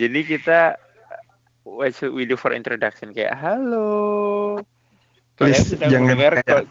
[0.00, 0.80] Jadi kita
[1.68, 3.12] what should we do for introduction.
[3.12, 4.64] Kayak halo.
[5.36, 6.64] Please, sedang jangan kayak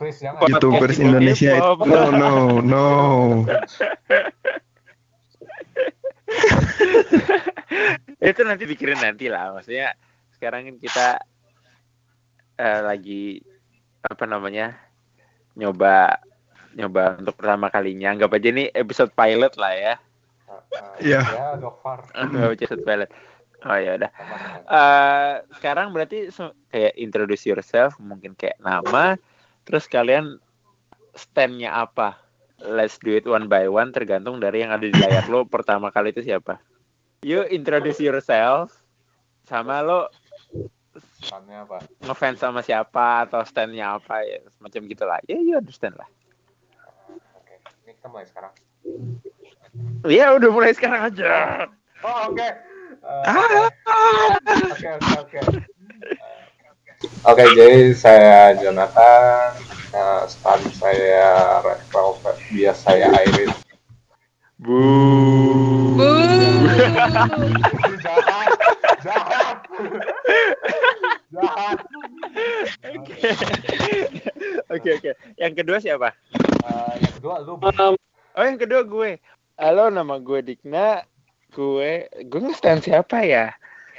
[0.49, 1.85] YouTubers Indo Indonesia itu.
[1.85, 2.85] No no no.
[8.29, 9.53] Itu nanti pikirin nanti lah.
[9.53, 9.93] Maksudnya
[10.33, 11.21] sekarang kan kita
[12.57, 13.41] eh, lagi
[14.05, 14.73] apa namanya
[15.53, 16.17] nyoba
[16.73, 18.09] nyoba untuk pertama kalinya.
[18.13, 19.97] Anggap aja ini episode pilot lah ya
[20.99, 21.21] Iya.
[21.21, 22.05] Ya, so far.
[22.17, 23.09] anggap aja episode pilot
[23.59, 24.11] oh ya udah.
[24.69, 26.31] Eh, sekarang berarti
[26.71, 29.19] kayak introduce yourself mungkin kayak nama
[29.67, 30.39] terus kalian
[31.13, 32.15] standnya apa
[32.63, 36.11] let's do it one by one tergantung dari yang ada di layar lo pertama kali
[36.15, 36.59] itu siapa
[37.23, 38.71] you introduce yourself
[39.47, 40.07] sama lo
[40.89, 41.85] Pesannya apa?
[42.01, 46.07] ngefans sama siapa atau standnya apa ya semacam gitulah ya you understand lah
[47.35, 47.55] Oke.
[47.85, 48.53] Ini kita mulai sekarang.
[50.07, 51.65] Ya udah mulai sekarang aja
[51.99, 52.39] Oh, oke.
[52.39, 52.55] Eh,
[53.03, 53.59] Ah.
[54.71, 55.39] Oke, oke, oke.
[55.39, 55.59] Eh,
[57.27, 59.51] Oke, jadi saya Jonathan.
[59.89, 63.51] Eh, stand saya Red Velvet, biasa saya Iris.
[64.59, 64.79] bu
[67.99, 68.51] jahat,
[69.01, 69.57] jahat,
[71.31, 71.77] jahat.
[72.99, 73.15] oke
[74.67, 76.11] oke oke yang kedua siapa
[76.59, 77.55] Eh, yang kedua lu
[78.37, 79.11] Oh yang kedua gue.
[79.59, 81.03] Halo nama gue Dikna.
[81.51, 83.51] Gue gue nge-stand siapa ya?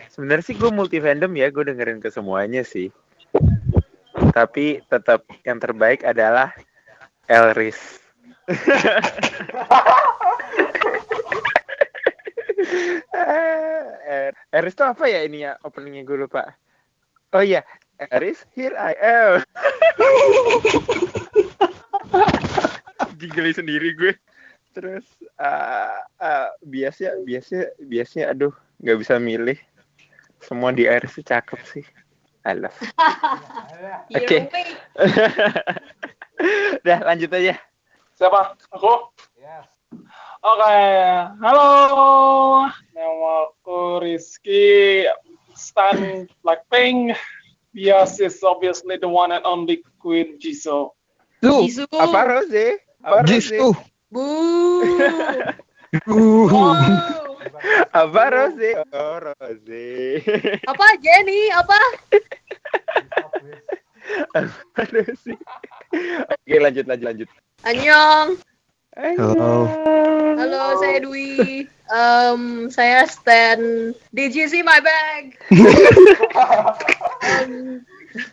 [0.09, 2.89] Sebenarnya sih gue multi fandom ya, gue dengerin ke semuanya sih.
[4.33, 6.57] Tapi tetap yang terbaik adalah
[7.29, 7.77] Elris.
[13.13, 16.57] Eh, Elris tuh apa ya ini ya openingnya gue lupa.
[17.37, 17.61] Oh iya,
[18.01, 19.45] Elris, here I am.
[23.21, 24.17] Gigeli sendiri gue
[24.81, 25.05] terus
[25.37, 29.61] uh, uh, biasa biasa biasanya aduh nggak bisa milih
[30.41, 31.85] semua di air sih cakep sih
[32.49, 32.73] I love
[34.17, 34.49] Oke.
[36.81, 37.61] udah lanjut aja
[38.21, 38.53] Siapa?
[38.77, 39.17] Aku?
[39.41, 39.65] Yes.
[40.45, 40.77] Oke,
[41.41, 41.69] halo.
[42.93, 45.09] Nama aku Rizky.
[45.57, 47.17] Stan Blackpink.
[47.73, 50.93] Bias is obviously the one and only Queen Jisoo.
[51.41, 51.89] tuh Jisoo.
[51.97, 52.67] apa Rose
[53.01, 53.73] apa Jisu
[54.11, 54.27] Bu.
[56.11, 56.43] Uh.
[57.95, 59.87] apa Rose oh Rose
[60.67, 61.51] Apa Jenny?
[61.55, 61.79] Apa?
[64.35, 65.35] apa Rose
[66.27, 67.29] oke lanjut lanjut lanjut
[67.63, 68.35] Annyeong.
[68.99, 69.71] Halo.
[70.35, 71.63] Halo, saya Dwi.
[71.93, 72.43] Em,
[72.73, 75.39] saya Stan DGC my bag.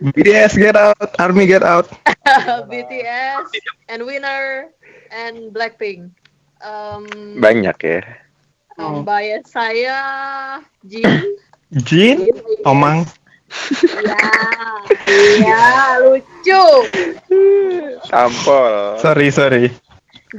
[0.01, 1.85] BTS get out Army get out
[2.69, 3.45] BTS
[3.93, 4.73] and Winner
[5.09, 6.11] and Blackpink.
[6.57, 7.03] Em,
[7.37, 8.01] banyak ya
[8.77, 9.99] em, bias saya
[10.81, 11.05] Jin.
[11.87, 12.25] Jin
[12.63, 13.05] Omang
[14.03, 14.19] Ya,
[15.39, 15.65] ya
[16.03, 16.63] lucu.
[18.09, 19.65] tampol sorry sorry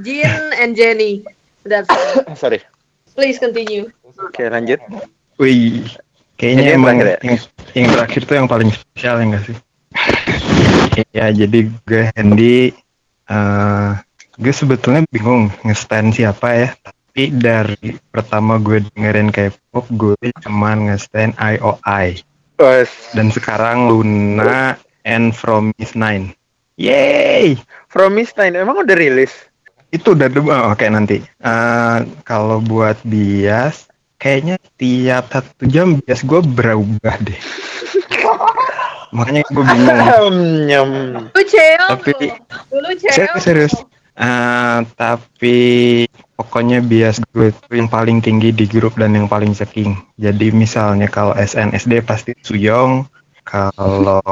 [0.05, 1.25] Jin and Jenny.
[1.65, 2.35] That's all.
[2.41, 2.61] sorry
[3.15, 3.89] Please continue.
[4.19, 4.83] oke lanjut
[5.39, 5.87] Wih
[6.35, 7.19] kayaknya Ini yang emang terakhir ya?
[7.23, 7.37] yang,
[7.75, 9.57] yang terakhir tuh yang paling spesial ya enggak sih
[11.17, 12.75] ya jadi gue Hendy
[13.29, 13.91] eh
[14.39, 21.35] gue sebetulnya bingung nge-stand siapa ya tapi dari pertama gue dengerin K-pop gue cuman nge-stand
[21.43, 22.23] IOI
[22.55, 26.35] Bos, dan sekarang Luna and From Miss Nine.
[26.79, 27.59] Yeay
[27.91, 29.35] From Miss Nine emang udah rilis?
[29.91, 31.19] Itu udah oh, oke nanti.
[31.19, 33.91] Eh, kalau buat bias
[34.23, 37.41] kayaknya tiap satu jam bias gue berubah deh.
[39.19, 40.39] Makanya gue bingung.
[40.71, 40.91] Nyam.
[41.35, 42.39] Lu Tapi-.
[42.71, 42.89] Dulu
[43.43, 43.75] serius
[44.19, 45.59] Eh, tapi
[46.35, 51.07] pokoknya bias gue tuh yang paling tinggi di grup dan yang paling ceking jadi misalnya
[51.07, 53.07] kalau SNSD pasti Suyong
[53.47, 54.23] kalau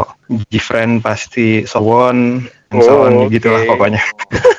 [0.50, 2.42] Gfriend pasti Sowon
[2.74, 3.70] and so on Oh, gitulah oke.
[3.70, 4.02] pokoknya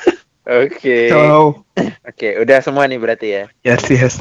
[0.64, 1.60] oke so
[2.08, 4.14] oke udah semua nih berarti ya yes yes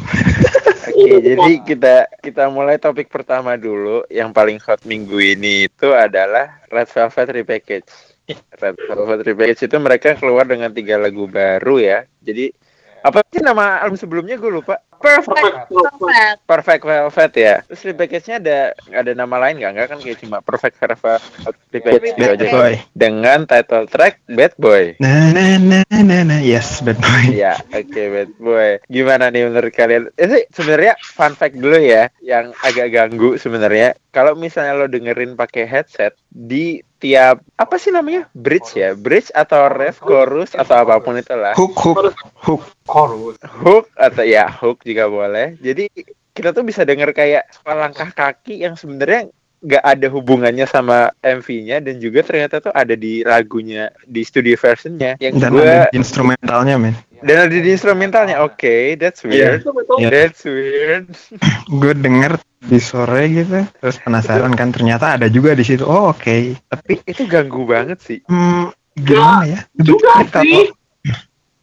[0.88, 1.96] Oke, jadi kita
[2.26, 4.02] kita mulai topik pertama dulu.
[4.10, 7.92] Yang paling hot minggu ini itu adalah Red Velvet Repackage.
[8.36, 12.00] Red Velvet Repackage itu mereka keluar dengan tiga lagu baru ya.
[12.20, 12.52] Jadi
[12.98, 14.84] apa sih nama album sebelumnya gue lupa.
[14.98, 15.70] Perfect.
[15.70, 16.38] Perfect.
[16.50, 17.56] Perfect Velvet ya.
[17.70, 18.60] Terus repackage-nya ada
[18.90, 19.72] ada nama lain nggak?
[19.78, 21.22] Nggak kan kayak cuma Perfect Velvet
[21.70, 22.50] Repackage gitu bad aja.
[22.50, 24.98] boy Dengan title track Bad Boy.
[24.98, 28.70] na na na na na yes bad boy Iya, oke bad boy.
[28.90, 30.10] Gimana nih menurut kalian?
[30.18, 33.94] Ini sebenarnya fun fact dulu ya, yang agak ganggu sebenarnya.
[34.10, 39.70] Kalau misalnya lo dengerin pakai headset di tiap apa sih namanya bridge ya, bridge atau
[39.70, 43.38] ref, chorus atau apa pun itulah, hook hook hook Chorus.
[43.44, 45.58] hook atau ya hook juga boleh.
[45.62, 45.90] Jadi
[46.34, 51.82] kita tuh bisa denger kayak suara langkah kaki yang sebenarnya nggak ada hubungannya sama MV-nya
[51.82, 56.94] dan juga ternyata tuh ada di lagunya di studio versionnya yang Dan gue instrumentalnya, men.
[57.22, 59.96] Dan ada di instrumentalnya oke that's weird Betul, betul.
[60.00, 60.10] Iya.
[60.10, 61.06] that's weird
[61.80, 65.86] Gue denger di sore gitu, terus penasaran kan ternyata ada juga di situ.
[65.86, 66.58] Oh, oke.
[66.66, 69.60] Tapi itu ganggu banget sih hmm, gimana ya?
[69.78, 70.74] Juga sih.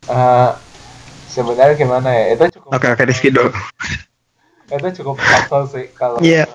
[0.04, 0.50] Eh,
[1.26, 2.24] sebenarnya gimana ya?
[2.38, 2.70] Itu cukup.
[2.72, 3.50] Oke, oke, Rizky dulu.
[4.70, 6.46] Itu cukup subtle sih kalau Iya.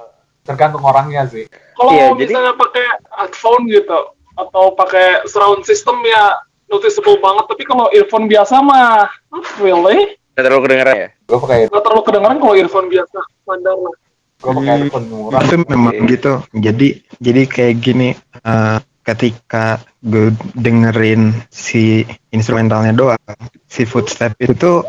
[0.42, 1.46] tergantung orangnya sih.
[1.76, 4.00] Kalau Iya, jadi- misalnya pakai headphone gitu
[4.34, 6.40] atau pakai surround system ya
[6.70, 7.46] noticeable banget.
[7.50, 10.16] Tapi kalau earphone biasa mah, not really.
[10.34, 13.20] Nggak terlalu kedengeran ya Gue pakai Nggak terlalu kedengeran kalau earphone biasa.
[13.44, 13.96] Standar lah.
[14.40, 14.82] gue pakai Hmm.
[14.88, 15.40] headphone murah.
[15.44, 16.08] itu memang Oke.
[16.16, 16.88] gitu jadi
[17.20, 19.66] jadi kayak gini eh, ketika
[20.00, 23.20] gue dengerin si instrumentalnya doang
[23.68, 24.80] si footstep itu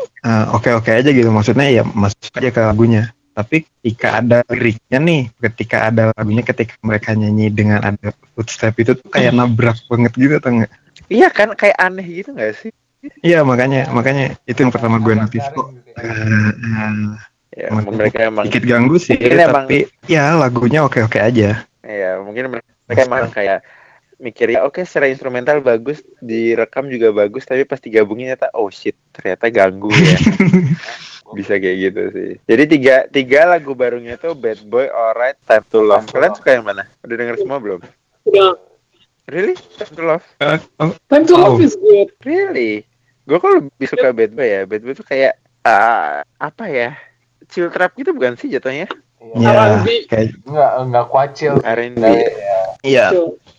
[0.55, 5.23] oke oke aja gitu maksudnya ya masuk aja ke lagunya tapi ketika ada liriknya nih
[5.35, 10.39] ketika ada lagunya ketika mereka nyanyi dengan ada footstep itu tuh kayak nabrak banget gitu
[10.39, 10.71] atau enggak
[11.11, 12.71] iya kan kayak aneh gitu nggak sih?
[13.21, 15.73] Iya makanya makanya itu yang pertama gue notice kok.
[15.99, 16.51] Eh,
[17.57, 21.65] ya mereka emang dikit ganggu sih Mungkin emang- tapi ya lagunya oke oke aja.
[21.83, 23.65] Ya mungkin mereka emang kayak
[24.21, 28.95] mikir ya oke secara instrumental bagus direkam juga bagus tapi pas digabungin ternyata oh shit
[29.17, 30.19] ternyata ganggu ya.
[31.37, 32.31] Bisa kayak gitu sih.
[32.45, 36.11] Jadi tiga tiga lagu barunya tuh Bad Boy Alright Time to Love.
[36.11, 36.85] Kalian suka yang mana?
[37.01, 37.81] Udah denger semua belum?
[38.29, 38.70] Udah.
[39.27, 41.41] Really Time to Love Eh, oh, Time to Oh.
[41.51, 42.09] love is good.
[42.23, 42.87] really
[43.23, 46.91] gue kok lebih suka Bad Boy ya Bad Boy tuh kayak ah, apa ya
[47.47, 48.89] chill trap gitu bukan sih jatuhnya
[49.21, 49.53] Iya.
[49.53, 51.53] ya kayak Enggak enggak kuacil.
[51.61, 52.59] R&B ya.
[52.81, 53.07] Iya,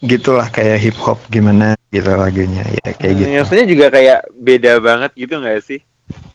[0.02, 3.30] gitulah kayak hip hop gimana gitu lagunya ya kayak gitu.
[3.31, 5.86] maksudnya juga kayak beda banget gitu nggak sih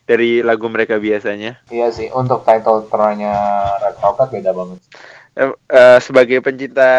[0.07, 3.35] dari lagu mereka biasanya Iya sih, untuk title tracknya
[3.77, 4.79] Red Velvet beda banget.
[5.37, 6.89] Eh, eh, sebagai pencinta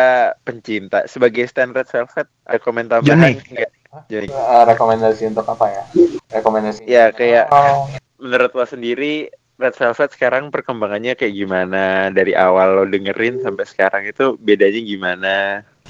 [0.41, 3.51] pencinta sebagai stand Red Velvet ada komentar tambahan Jonik.
[3.51, 3.71] nggak
[4.07, 4.31] Jonik?
[4.31, 5.83] Eh, rekomendasi untuk apa ya?
[6.31, 6.87] Rekomendasi.
[6.87, 12.85] Ya, kayak- Oh, menurut lo sendiri Red Velvet sekarang perkembangannya kayak gimana dari awal lo
[12.85, 15.35] dengerin sampai sekarang itu bedanya gimana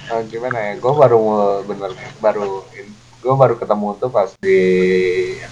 [0.01, 0.73] eh, gimana ya?
[0.81, 2.65] Gue baru mau- bener baru
[3.19, 4.61] gue baru ketemu tuh pas di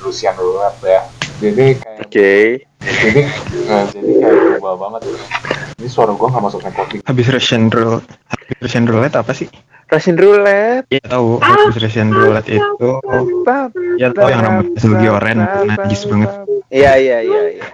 [0.00, 1.02] Rusian Roulette ya.
[1.36, 2.32] Jadi kayak oke
[2.80, 3.20] jadi
[3.68, 5.00] eh, jadi kayak berubah banget.
[5.76, 7.00] Ini suara gue nggak masuk recording.
[7.04, 9.48] Habis Russian Roulette, habis Russian Roulette apa sih?
[9.86, 12.88] Russian Roulette Ya tahu, habis Russian Roulette itu
[13.96, 15.38] ya tahu yang rambutnya Zulgi Oren,
[15.68, 16.30] najis banget.
[16.68, 17.64] iya iya iya iya.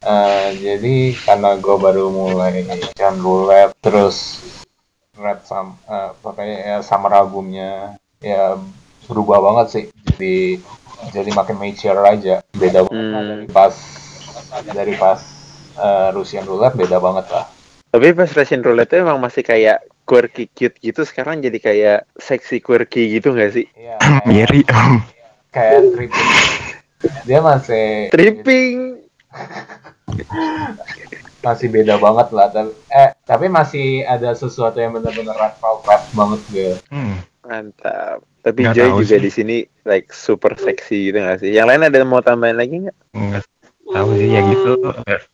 [0.00, 4.40] Eh, jadi karena gue baru mulai Rusian Roulette terus
[5.12, 8.56] Red Sam eh, pokoknya ya summer albumnya ya
[9.04, 9.84] berubah banget sih.
[10.08, 10.62] Jadi
[11.10, 12.40] jadi makin mature aja.
[12.52, 13.26] Beda banget Hmm.
[13.26, 13.74] dari pas
[14.66, 15.20] dari pas
[15.72, 17.46] eh, Rusian Roulette beda banget lah.
[17.88, 22.58] tapi pas Russian Roulette tuh emang masih kayak quirky cute gitu sekarang jadi kayak seksi
[22.58, 23.96] quirky gitu nggak sih Iya.
[24.00, 24.60] kayak- Miri.
[25.50, 26.34] kayak tripping
[27.24, 28.76] dia masih tripping
[31.40, 36.40] masih beda banget lah tapi eh tapi masih ada sesuatu yang benar-benar red velvet banget
[36.48, 37.16] gue Hmm.
[37.42, 39.20] mantap tapi Joy juga sih.
[39.20, 42.96] di sini like super seksi gitu nggak sih yang lain ada mau tambahin lagi nggak
[43.10, 43.42] Nggak
[43.90, 44.70] tahu sih ya gitu.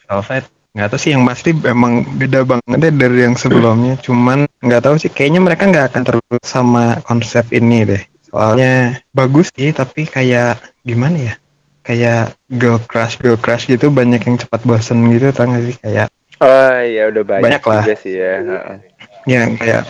[0.09, 0.45] Velvet
[0.77, 3.97] nggak tahu sih yang pasti emang beda banget deh dari yang sebelumnya.
[3.97, 8.03] Cuman nggak tahu sih kayaknya mereka nggak akan terus sama konsep ini deh.
[8.29, 11.35] Soalnya bagus sih tapi kayak gimana ya?
[11.81, 16.09] Kayak girl crush girl crush gitu banyak yang cepat bosen gitu tau nggak sih kayak
[16.43, 17.83] oh ya udah banyak, Banyak lah.
[17.87, 18.77] juga sih ya Heeh.
[19.25, 19.83] ya kayak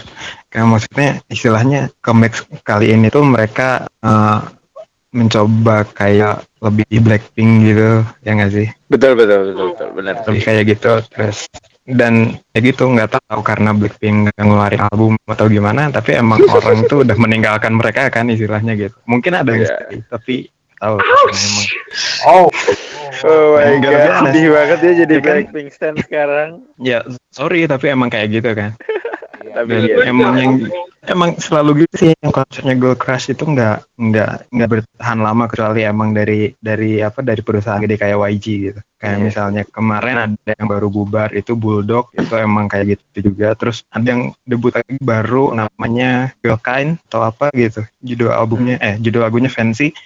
[0.52, 4.38] kayak maksudnya istilahnya comeback kali ini tuh mereka eh,
[5.16, 10.64] mencoba kayak lebih Blackpink gitu ya nggak sih betul betul betul betul benar lebih kayak
[10.68, 11.48] gitu terus
[11.86, 16.84] dan ya gitu nggak tahu karena Blackpink nggak ngeluarin album atau gimana tapi emang orang
[16.84, 19.72] tuh udah meninggalkan mereka kan istilahnya gitu mungkin ada yang Iya.
[19.80, 20.34] sedih, tapi
[20.76, 21.66] tahu emang
[22.26, 22.48] oh
[23.24, 25.34] Oh my god, sedih banget ya jadi Ya kan?
[25.40, 26.60] Blackpink stand sekarang.
[26.76, 27.00] ya
[27.32, 28.76] sorry tapi emang kayak gitu kan.
[29.56, 30.12] Tapi iya.
[30.12, 30.52] emang yang
[31.08, 35.80] emang selalu gitu sih yang konsepnya Girl Crush itu nggak nggak nggak bertahan lama kecuali
[35.88, 38.80] emang dari dari apa dari perusahaan gede kayak YG gitu.
[39.00, 39.24] Kayak Iya.
[39.24, 43.56] misalnya kemarin ada yang baru bubar itu Bulldog itu emang kayak gitu juga.
[43.56, 47.80] Terus ada yang debut lagi baru namanya Girl Kind atau apa gitu.
[48.04, 49.96] Judul albumnya eh judul lagunya Fancy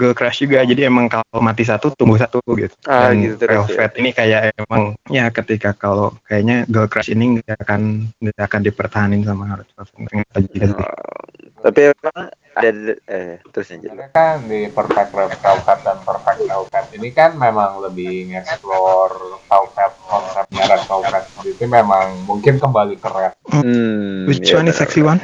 [0.00, 0.64] Girl Crush juga.
[0.64, 2.72] Jadi emang kalau mati satu tumbuh satu gitu.
[2.88, 7.36] Ah, dan gitu terus Velvet ini kayak emang ya ketika kalau kayaknya Girl Crush ini
[7.36, 10.64] nggak akan nggak akan dipertahanin sama Red Velvet sih.
[10.64, 11.20] Oh,
[11.60, 12.18] tapi emang
[12.56, 12.70] ada
[13.12, 13.88] eh terus aja.
[14.16, 20.62] Kan di Perfect Red Velvet dan Perfect Velvet ini kan memang lebih nge-explore Velvet rapnya
[20.64, 25.20] Red Velvet itu memang mungkin kembali ke rap Hmm, Which iya one is sexy one?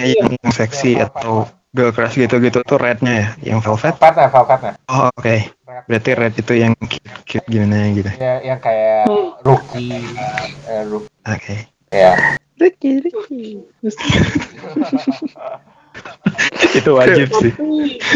[0.00, 3.92] Eh, yang, yang seksi atau girl crush gitu-gitu tuh rednya ya, yang velvet.
[4.00, 5.36] Velvetnya Velvetnya Oh oke,
[5.68, 5.82] Red.
[5.84, 8.08] berarti red itu yang cute, cute gimana gitu.
[8.16, 9.04] ya yang kayak
[9.44, 10.00] rookie
[10.64, 11.56] eh, rookie Oke.
[11.92, 12.16] ya
[12.56, 13.60] Ricky, Ricky.
[16.78, 17.52] itu wajib sih.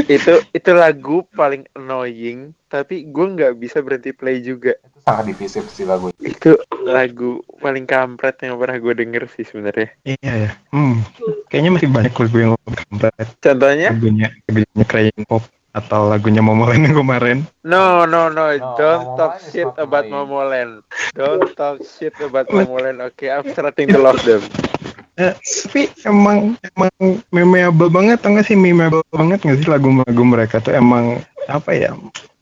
[0.06, 5.64] itu itu lagu paling annoying tapi gue nggak bisa berhenti play juga itu sangat divisif
[5.68, 10.50] sih lagu itu lagu paling kampret yang pernah gue denger sih sebenarnya Iya ya.
[10.70, 11.02] Hmm.
[11.48, 13.26] Kayaknya masih banyak lagu yang kampret.
[13.38, 17.38] contohnya Lagunya lagunya Crayon Pop atau lagunya Momoland yang kemarin.
[17.62, 20.26] no no no No, don't talk shit about mine.
[20.26, 20.72] Momoland
[21.14, 24.42] don't talk shit about Momoland oke I'm starting to love them
[25.20, 26.92] Eh, tapi emang emang
[27.28, 28.56] memorable banget atau nggak sih?
[28.56, 30.72] Memorable banget nggak sih lagu-lagu mereka tuh?
[30.72, 31.92] Emang apa ya?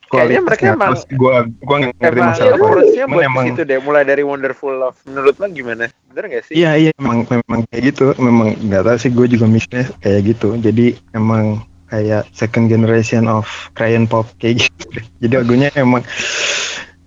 [0.08, 4.02] Kayaknya mereka emang- gua gua nggak ngerti emang masalah Cuman buat emang situ deh mulai
[4.08, 5.84] dari Wonderful Love menurut lo gimana?
[6.08, 6.54] Bener gak sih?
[6.56, 8.16] Iya iya memang memang kayak gitu.
[8.16, 10.48] Memang nggak tahu sih gue juga mikirnya kayak gitu.
[10.56, 11.60] Jadi emang
[11.92, 13.44] kayak second generation of
[13.74, 14.86] crayon pop kayak gitu.
[15.20, 16.00] Jadi lagunya emang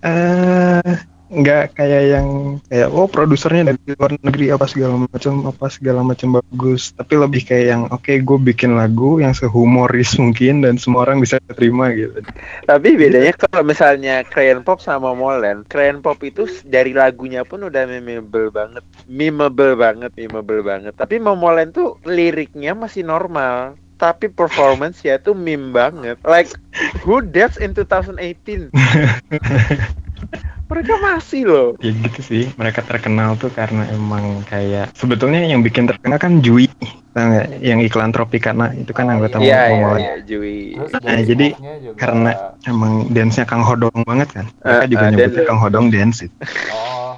[0.02, 0.94] eh
[1.32, 2.28] nggak kayak yang
[2.68, 7.48] kayak oh produsernya dari luar negeri apa segala macam apa segala macam bagus tapi lebih
[7.48, 12.20] kayak yang oke gue bikin lagu yang sehumoris mungkin dan semua orang bisa terima gitu
[12.68, 17.88] Tapi bedanya kalau misalnya Crayon Pop sama Molen, Crayon Pop itu dari lagunya pun udah
[17.88, 20.92] memeable banget, memeable banget, memeable banget.
[20.94, 26.18] Tapi Momolen tuh liriknya masih normal, tapi performance ya tuh meme banget.
[26.26, 26.50] Like
[27.06, 28.70] who that's in 2018?
[30.72, 31.68] Mereka masih loh.
[31.78, 36.64] ya gitu sih mereka terkenal tuh karena emang kayak sebetulnya yang bikin terkenal kan Jui
[37.12, 37.60] nggak?
[37.60, 40.74] yang iklan Tropicana itu kan Oh, anggota iya, Iya, iya, iya, Jui.
[40.74, 42.30] Nah, jadi juga- karena
[42.64, 46.18] emang dance-nya Kang Hodong banget kan mereka Eh, juga eh, nyebutnya dan- Kang Hodong dance
[46.22, 46.36] itu
[46.72, 47.14] oh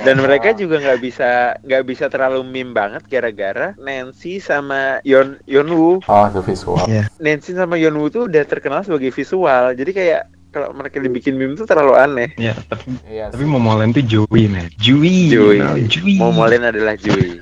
[0.00, 0.56] Dan mereka oh.
[0.56, 6.40] juga nggak bisa nggak bisa terlalu meme banget gara-gara Nancy sama Yon Yonwoo oh the
[6.40, 7.10] visual Iya.
[7.18, 9.74] Nancy sama Yonwoo tuh udah terkenal sebagai visual.
[9.74, 12.28] Jadi kayak kalau mereka dibikin meme tuh terlalu aneh.
[12.36, 13.50] ya tapi iya tapi sih.
[13.50, 15.56] Momoland tuh Jui man Jui Jui.
[15.56, 17.38] you know, Jui Momolen adalah Jui.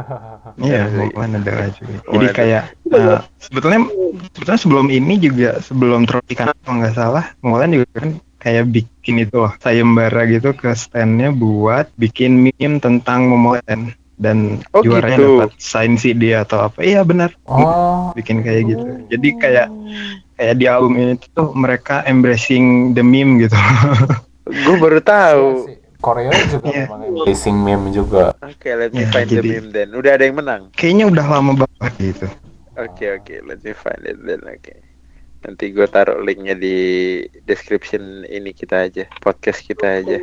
[0.68, 1.08] iya Jui.
[1.10, 3.80] Momoland adalah Jui jadi kayak eh, sebetulnya
[4.32, 9.38] sebetulnya sebelum ini juga sebelum Tropicana kalau nggak salah Momoland juga kan kayak bikin itu
[9.38, 15.30] loh sayembara gitu ke standnya buat bikin meme tentang Momoland dan Oh, juaranya gitu.
[15.40, 19.66] dapat sign CD atau apa iya benar oh bikin kayak gitu jadi kayak
[20.42, 23.54] kayak di album ini tuh mereka embracing the meme gitu
[24.66, 25.46] Gue baru iya tahu.
[25.64, 25.78] sih.
[25.96, 26.84] Korea juga Iya.
[26.84, 29.88] memang embracing meme juga Oke, let me Ya, find the jadi- meme then.
[29.92, 30.62] Udah ada yang menang.
[30.72, 32.26] kayaknya udah lama banget gitu
[32.74, 34.42] Oke, oke, let me find it then.
[34.42, 34.74] Oke.
[35.42, 36.76] Nanti gue taruh linknya di
[37.44, 40.22] description ini kita aja, podcast kita aja.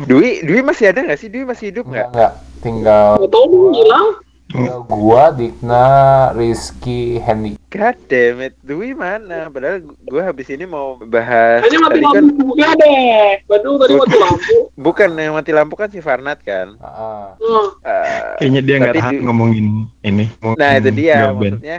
[0.00, 1.26] Dwi, Dwi masih ada nggak sih?
[1.26, 2.32] Dwi masih hidup enggak nggak?
[2.32, 4.06] enggak tinggal Gak tau hilang.
[4.50, 5.86] Tinggal gua Dikna
[6.32, 9.46] Rizky Hendy God damn it, Dwi mana?
[9.46, 13.30] Padahal gue habis ini mau bahas Hanya mati tadi kan lampu gak deh.
[13.46, 14.56] Bandung tadi mati lampu.
[14.74, 16.74] bukan yang mati lampu kan si Farnat kan.
[16.74, 17.66] Hmm.
[17.80, 19.66] Eh, kayaknya dia nggak tahan di- ngomongin
[20.02, 21.78] ini ngomongin Nah itu dia maksudnya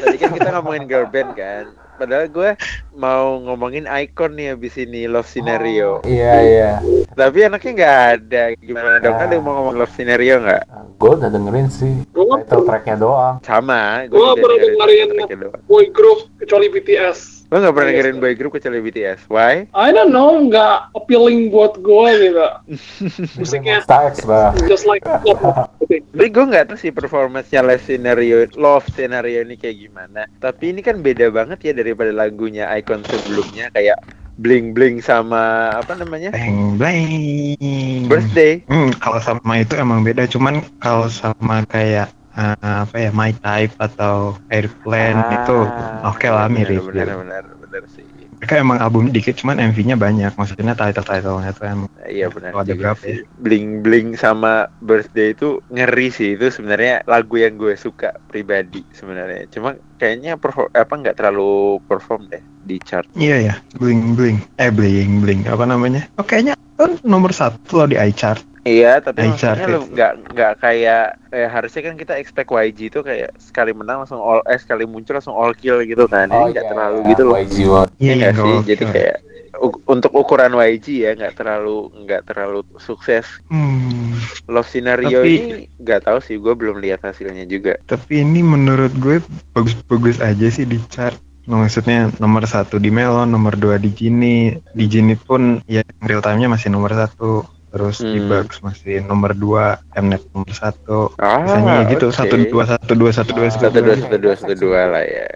[0.00, 1.64] tadi kan kita ngomongin girl band kan
[1.96, 2.50] padahal gue
[2.92, 6.00] mau ngomongin icon nih abis ini love scenario.
[6.02, 6.72] Iya iya.
[7.10, 8.42] Tapi anaknya nggak ada.
[8.56, 9.16] Gimana dong?
[9.16, 10.64] Ada yang mau ngomong love scenario nggak?
[10.96, 11.92] Gue udah dengerin sih.
[12.10, 13.34] Gua nggak tracknya doang.
[13.42, 15.60] Sama gue Gua juga pernah dengerin dengerin- tracknya doang.
[15.64, 17.35] Boy group kecuali BTS.
[17.46, 19.70] Lo nggak pernah Yes, dengerin boy group kecuali BTS why?
[19.70, 22.48] I don't know, nggak appealing buat gue gitu.
[23.40, 23.82] Musiknya
[24.26, 25.06] lah just like
[26.16, 30.26] tapi gue nggak tahu sih performance-nya love scenario love scenario ini kayak gimana.
[30.42, 34.02] Tapi ini kan beda banget ya daripada lagunya icon sebelumnya kayak
[34.36, 36.32] bling bling sama apa namanya?
[36.32, 37.08] Bang blang.
[38.10, 38.60] birthday.
[38.68, 43.74] Hmm, kalau sama itu emang beda, cuman kalau sama kayak eh, apa ya My Type
[43.76, 45.58] atau Airplane Ah, itu
[46.04, 46.84] oke lah mirip.
[46.86, 47.20] benar gitu.
[47.24, 48.04] benar benar sih
[48.36, 50.28] Mereka emang album dikit, cuman MV-nya banyak.
[50.36, 53.24] Maksudnya title-titlenya tuh emang iya benar ada berapa sih.
[53.34, 59.50] bling bling sama birthday itu ngeri sih itu sebenarnya lagu yang gue suka pribadi sebenarnya
[59.50, 64.70] cuma kayaknya perform apa nggak terlalu perform deh di chart Iya ya, bling bling, eh
[64.70, 66.06] bling bling, apa namanya?
[66.14, 68.42] Oh kayaknya kan nomor satu loh di iChart.
[68.66, 73.30] Iya, tapi Ay, maksudnya nggak nggak kayak eh, harusnya kan kita expect YG itu kayak
[73.38, 76.26] sekali menang langsung all eh sekali muncul langsung all kill gitu kan.
[76.26, 77.34] Ini nggak terlalu gitu loh.
[77.38, 77.56] YG.
[78.02, 78.56] Iya nggak nggak sih?
[78.66, 79.16] Jadi kayak
[79.86, 83.38] untuk ukuran YG ya nggak terlalu nggak terlalu sukses.
[83.46, 84.18] Hmm,
[84.50, 87.78] Love scenario Tapi- ini nggak tahu sih, gue belum lihat hasilnya juga.
[87.86, 89.22] tapi ini menurut gue
[89.54, 91.16] bagus-bagus aja sih di chart.
[91.46, 96.18] Nah, maksudnya nomor satu di Melon, nomor dua di Gini, di Gini pun ya real
[96.18, 97.46] time-nya masih nomor satu.
[97.76, 98.28] Terus di Hmm.
[98.32, 101.12] Bucks masih nomor 2, Mnet nomor 1.
[101.20, 104.54] Ah, Misalnya ya gitu, satu dua satu dua satu dua Satu dua satu dua satu
[104.56, 105.28] dua lah ya.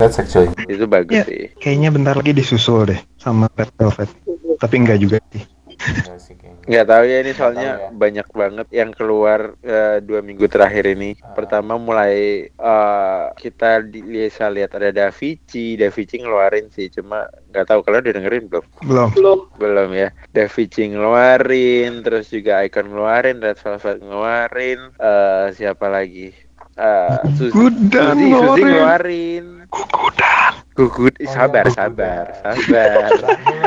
[0.00, 1.24] That's actually Itu bagus Iya.
[1.28, 1.42] sih.
[1.60, 4.08] Kayaknya bentar lagi disusul deh sama Red Velvet.
[4.56, 5.44] Tapi enggak juga sih.
[5.82, 6.62] Kayaknya.
[6.62, 7.88] Nggak tahu ya ini soalnya ya.
[7.90, 11.18] banyak banget yang keluar eh, dua minggu terakhir ini.
[11.18, 11.34] Ah.
[11.34, 17.80] Pertama mulai eh, kita di- bisa lihat ada Davici, Davici ngeluarin sih, cuma nggak tahu
[17.82, 18.64] kalian udah dengerin belum?
[18.82, 19.08] Belum.
[19.12, 20.08] belum Belum ya.
[20.30, 26.30] Davici ngeluarin, terus juga Icon ngeluarin, Red Velvet ngeluarin, eh siapa lagi?
[26.72, 28.64] Eh Suzy, Gugudan Suzy, Suzy ngeluarin.
[28.64, 29.46] ngeluarin.
[29.68, 30.52] Gugudan.
[30.72, 32.56] Gugut, Oh, sabar, iya, sabar, Gugudan.
[32.56, 33.10] sabar.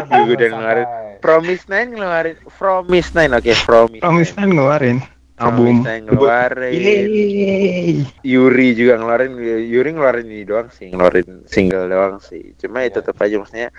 [0.09, 0.87] Gugudan ngeluarin.
[1.25, 4.39] Promise Nine ngeluarin Promise Nine oke Promise, Promise Nine.
[4.39, 4.97] Nine ngeluarin
[5.35, 5.75] album.
[5.75, 7.93] Promise Nine ngeluarin Yeay.
[8.23, 9.31] Yuri juga ngeluarin
[9.65, 12.95] Yuri ngeluarin ini doang sih ngeluarin single doang sih cuma ya Iya.
[12.95, 13.69] tetap aja maksudnya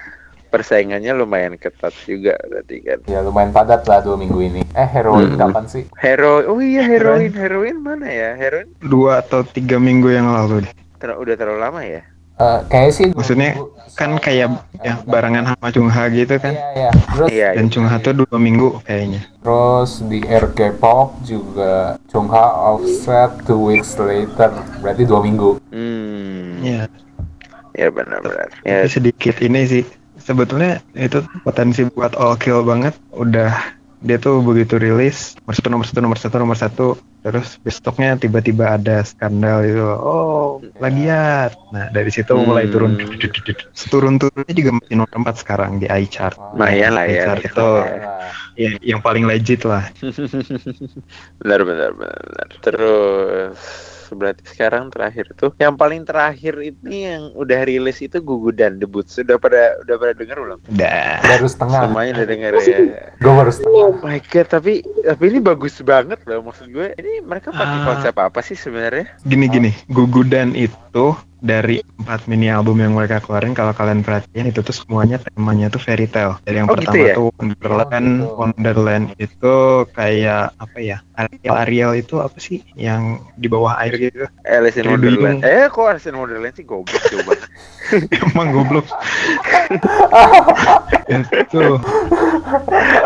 [0.46, 4.62] persaingannya lumayan ketat juga berarti kan Ya lumayan padat lah dua minggu ini.
[4.72, 5.40] Eh heroin Hmm.
[5.40, 5.84] kapan sih?
[5.96, 10.72] Hero oh iya heroin heroin mana ya heroin Dua atau tiga minggu yang lalu deh.
[10.96, 12.02] ter- udah terlalu lama ya
[12.36, 13.72] Eh kayaknya sih Maksudnya minggu.
[13.96, 15.08] Kan kayak Eh, ya bentar.
[15.08, 16.52] barengan sama Chungha gitu kan.
[16.52, 16.90] Iya iya.
[16.92, 17.72] Terus iya Dan iya.
[17.72, 19.20] Chungha tuh dua minggu kayaknya.
[19.40, 25.56] terus di RK Pop juga Chungha offset two weeks later berarti dua minggu.
[25.70, 26.92] hmm Iya.
[27.72, 29.84] ya benar-benar ya sedikit ini sih
[30.18, 33.52] sebetulnya itu potensi buat all kill banget udah
[34.00, 36.86] dia tuh begitu rilis nomor satu nomor satu nomor satu nomor satu.
[37.26, 39.82] Terus besoknya tiba-tiba ada skandal itu.
[39.82, 41.58] Oh plagiat.
[41.74, 42.46] Nah dari situ Hmm.
[42.46, 42.94] mulai turun
[43.90, 46.38] turun turunnya juga masih nomor empat sekarang di iChart.
[46.54, 47.26] Lumayan lah ya.
[47.26, 49.84] iChart itu Nah, ya, yang paling legit lah.
[51.42, 52.48] Benar benar benar.
[52.62, 53.58] terus
[54.08, 59.34] berarti sekarang terakhir tuh yang paling terakhir ini yang udah rilis itu Gugudan debut sudah
[59.36, 61.80] pada udah pada denger belum udah baru setengah.
[61.82, 62.78] semuanya udah denger ya
[63.22, 63.80] Gue baru setengah.
[63.82, 66.92] Oh my god, tapi tapi ini bagus banget loh maksud gue.
[66.92, 67.84] Ini mereka pakai Ah.
[67.86, 69.08] konsep apa sih sebenarnya?
[69.22, 74.60] gini gini Gugudan itu dari empat mini album yang mereka keluarin kalau kalian perhatiin itu
[74.60, 77.14] tuh semuanya temanya tuh fairy tale dari yang Oh, gitu pertama ya?
[77.14, 78.34] tuh Wonderland Oh, gitu.
[78.34, 79.54] Wonderland itu
[79.92, 84.86] kayak apa ya Ariel Ariel itu apa sih yang di bawah air gitu Alice in
[84.86, 85.40] Wonderland.
[85.40, 87.40] Eh, kok Alice in Wonderland sih goblok banget.
[88.26, 88.86] emang goblok
[91.06, 91.62] itu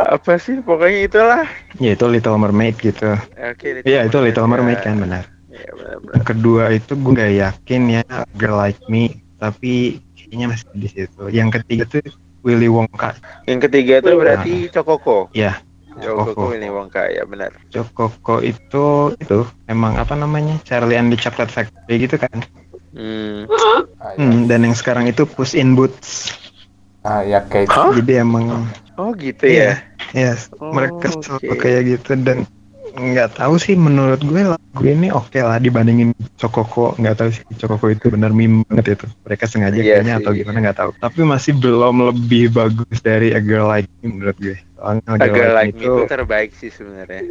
[0.07, 0.57] apa sih?
[0.61, 1.43] Pokoknya itulah.
[1.77, 3.81] ya itu Little Mermaid gitu Oke.
[3.83, 5.25] iya itu Little Mermaid kan benar
[5.61, 5.73] Iya
[6.17, 8.05] yang kedua itu gue nggak yakin ya
[8.41, 12.01] Girl Like Me tapi kayaknya masih di situ yang ketiga tuh
[12.41, 13.13] Willy Wonka
[13.45, 15.29] Yang ketiga itu berarti Cokoko.
[15.37, 15.61] ya
[16.01, 16.57] Cokoko Cokoko.
[16.57, 17.53] ini Wongka ya benar.
[17.69, 22.33] Cokoko itu itu emang apa namanya Charlie and the Chocolate Factory gitu kan
[22.91, 23.47] Hmm.
[24.19, 26.35] Hmm, dan yang sekarang itu Puss in Boots
[27.07, 27.95] Ah, ya kayak Hah?
[27.95, 28.67] jadi emang
[28.99, 29.79] Oh gitu ya.
[30.13, 31.57] ya Oh, mereka selalu oke.
[31.57, 32.45] kayak gitu dan
[32.93, 37.87] nggak tahu sih menurut gue lagu ini oke lah dibandingin Cokoko nggak tahu sih Cokoko
[37.89, 39.07] itu benar meme banget itu.
[39.23, 40.21] Mereka sengaja Iya kayaknya sih.
[40.25, 40.91] atau gimana nggak tahu.
[40.99, 44.57] Tapi masih belum lebih bagus dari A Girl Like Me menurut gue.
[44.75, 47.23] Soalnya A Girl Agak Like like Me itu itu terbaik sih sebenarnya.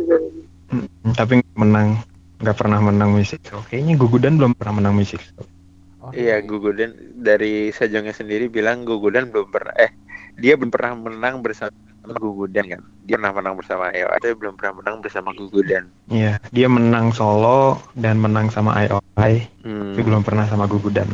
[0.69, 1.99] hmm, tapi menang
[2.39, 3.39] nggak pernah menang musik.
[3.43, 5.43] Show kayaknya Gugudan belum pernah menang musik show
[5.99, 9.91] Oh, Iya, Gugudan dari Sejongnya sendiri bilang Gugudan belum pernah eh
[10.39, 12.81] dia belum pernah menang bersama Gugudan kan.
[13.05, 15.89] Dia pernah menang bersama Ayo, tapi belum pernah menang bersama Gugudan.
[16.09, 19.33] Iya, dia menang solo dan menang sama IOI,
[19.65, 19.93] Hmm.
[19.93, 21.09] tapi belum pernah sama Gugudan.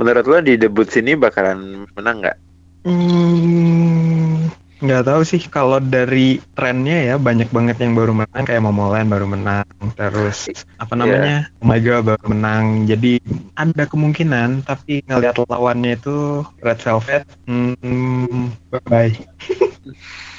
[0.00, 2.38] Menurut lo di debut sini bakalan menang nggak?
[2.86, 9.08] Hmm, nggak tahu sih kalau dari trennya ya banyak banget yang baru menang kayak Momoland
[9.08, 9.64] baru menang,
[9.96, 12.84] terus apa namanya, Oh My Girl baru menang.
[12.84, 13.16] Jadi
[13.56, 19.12] ada kemungkinan, tapi ngelihat lawannya itu Red Velvet, hmm, bye bye.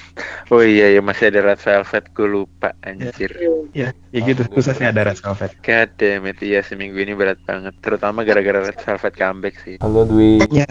[0.48, 3.32] Oh iya ya masih ada Red Velvet gue lupa anjir.
[3.72, 4.48] Ya, ya gitu.
[4.50, 5.52] Susah sih ada Red Velvet.
[5.60, 7.76] God damn it, iya seminggu ini berat banget.
[7.80, 9.76] Terutama gara-gara Red Velvet comeback sih.
[9.78, 10.66] Halo Dwi, Ya,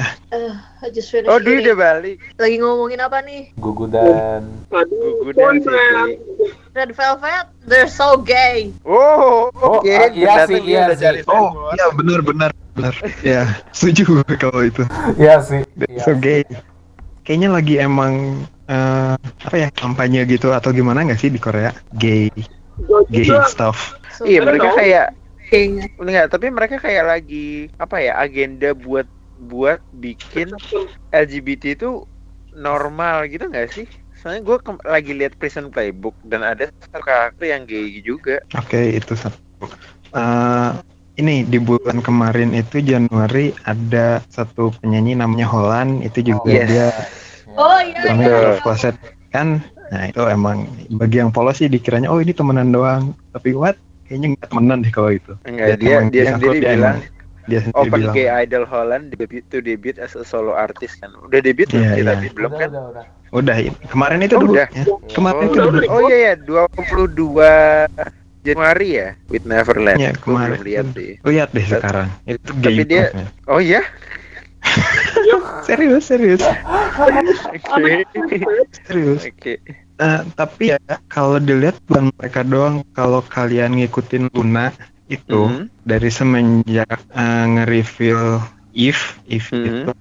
[0.80, 2.16] I just finished Oh Dwi udah balik.
[2.36, 3.52] Lagi ngomongin apa nih?
[3.54, 4.48] Gugudan.
[4.68, 5.68] Aduh, Gugudan sih.
[5.68, 5.96] boyfriend.
[5.96, 6.48] Dwi.
[6.72, 7.44] Red Velvet?
[7.64, 8.70] They're so gay.
[8.82, 9.88] Oh, Oh, oke.
[9.88, 11.24] ah, iya Ternyata sih, dia iya sih.
[11.26, 11.72] oh, fanboy.
[11.74, 12.94] ya benar benar benar.
[13.20, 14.84] Ya, setuju kalau itu.
[15.16, 15.60] Iya sih.
[15.88, 16.02] Iya.
[16.02, 16.44] So gay.
[17.26, 18.14] Kayaknya lagi emang
[18.70, 22.30] eh, apa ya kampanye gitu atau gimana nggak sih di Korea gay
[23.10, 23.98] gay stuff.
[24.14, 24.78] So Iya mereka tahu.
[24.78, 25.06] kayak
[25.98, 30.54] enggak, tapi mereka kayak lagi apa ya agenda buat buat bikin
[31.10, 32.06] LGBT itu
[32.54, 33.86] normal gitu nggak sih?
[34.16, 34.56] Soalnya gue
[34.88, 38.40] lagi lihat Prison Playbook dan ada satu karakter yang gay juga.
[38.56, 39.36] Oke itu satu.
[40.14, 40.70] Eh,
[41.16, 46.68] ini di bulan kemarin itu Januari ada satu penyanyi namanya Holland itu juga Yes.
[46.68, 46.86] dia
[47.50, 48.00] Oh iya.
[48.06, 48.96] namanya Closet
[49.30, 53.14] kan Nah itu emang bagi yang polos sih dikiranya oh ini temenan doang.
[53.30, 53.78] Tapi what?
[54.02, 55.32] Kayaknya nggak temenan deh kalau itu.
[55.46, 57.14] Enggak, dia emang dia ngaku sendiri dia bilang emang-
[57.46, 61.14] dia sendiri Open bilang Gay Idol Holland debut to debut as a solo artist kan.
[61.22, 62.10] Udah debut Iya, sih iya.
[62.12, 62.68] tapi belum udah, kan?
[62.68, 63.04] udah, udah.
[63.30, 64.66] udah ini- kemarin itu Oh, dulu udah.
[64.66, 64.82] ya.
[65.08, 65.78] Kemarin Oh, itu dulu.
[65.86, 67.86] oh iya ya 22
[68.46, 69.98] Januari ya with Neverland.
[69.98, 70.60] Ya, Gua kemarin.
[70.62, 71.12] lihat sih.
[71.20, 72.08] Lihat deh sekarang.
[72.24, 73.10] Itu gay Tapi dia-.
[73.46, 73.82] Oh iya?
[75.66, 78.06] serius serius Oke.
[78.84, 79.22] serius.
[79.26, 79.54] Oke.
[79.96, 80.78] Eh, tapi ya
[81.08, 82.84] kalau dilihat bukan mereka doang.
[82.92, 84.72] Kalau kalian ngikutin Luna
[85.06, 85.62] itu Mhm.
[85.82, 89.64] dari semenjak eh, nge-reveal Eve, Eve Mhm.
[89.64, 89.94] itu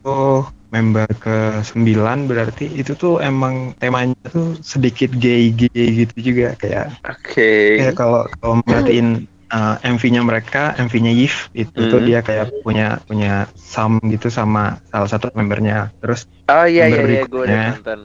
[0.76, 7.80] member ke 9 berarti itu tuh emang temanya tuh sedikit gay-gay gitu juga kayak Oke.
[7.80, 9.24] kayak kalau kalau merhatiin
[9.56, 12.08] uh, MV-nya mereka, MV-nya Yves itu tuh Mhm.
[12.12, 15.96] dia kayak punya punya sam gitu sama salah satu membernya.
[16.04, 18.00] Terus Oh iya iya member iya gue udah nonton.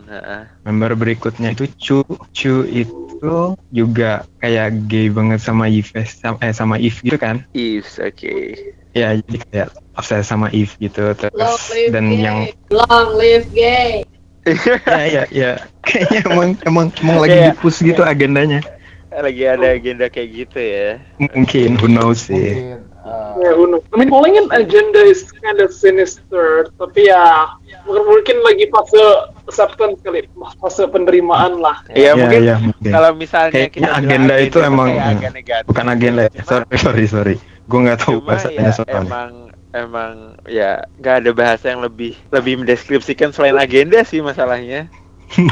[0.64, 2.00] Member berikutnya itu Chu,
[2.33, 7.44] Chu itu juga kayak gay banget sama Yves sama, eh sama Yves gitu kan.
[7.52, 8.33] Eves, oke.
[8.92, 12.18] Ya jadi kayak obses sama Yves gitu terus Long live dan gay.
[12.18, 14.03] yang Long live gay.
[14.42, 15.50] ya ya ya
[15.87, 18.61] kayaknya emang emang emang lagi Kayak- di push gitu agendanya.
[19.11, 21.03] Lagi ada agenda kayak gitu ya.
[21.18, 22.55] Mungkin who knows sih.
[22.62, 23.83] mungkin uh, Ya, who knows?
[23.90, 27.50] I mean, calling it agenda is kind of sinister, tapi ya
[27.83, 29.03] mungkin, mungkin lagi fase
[29.44, 31.83] acceptance kali, fase penerimaan lah.
[31.90, 32.90] Ya, Ya, mungkin ya, mungkin.
[32.94, 34.94] kalau misalnya Kayaknya kita agenda itu mah emang-
[35.26, 35.66] negatif.
[35.66, 36.42] Bukan agenda ya.
[36.46, 37.37] Sorry sorry sorry.
[37.70, 39.00] Gue nggak tahu Cuma bahasanya ya soalnya.
[39.06, 39.30] emang
[39.70, 40.12] emang
[40.50, 44.90] ya nggak ada bahasa yang lebih lebih mendeskripsikan selain agenda sih masalahnya.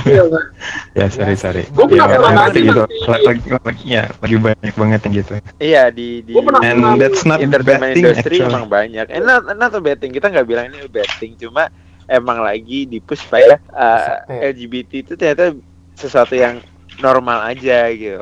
[0.02, 0.22] Iya?
[0.98, 1.62] Ya sorry sorry.
[1.70, 2.82] Gua Ya, emang aja gitu.
[3.06, 5.32] Lagi, lagi, ya, lagi banyak banget yang gitu.
[5.62, 8.50] Iya di di Gua pernah- And that's not entertainment thing industry actually.
[8.50, 9.06] emang banyak.
[9.06, 9.70] Eh, not, not
[10.02, 10.10] thing.
[10.10, 10.82] Kita nggak bilang ini
[11.22, 11.70] thing, cuma
[12.10, 14.26] emang lagi di push supaya uh.
[14.26, 15.54] LGBT itu ternyata
[15.94, 16.58] sesuatu yang
[16.98, 18.18] normal aja gitu.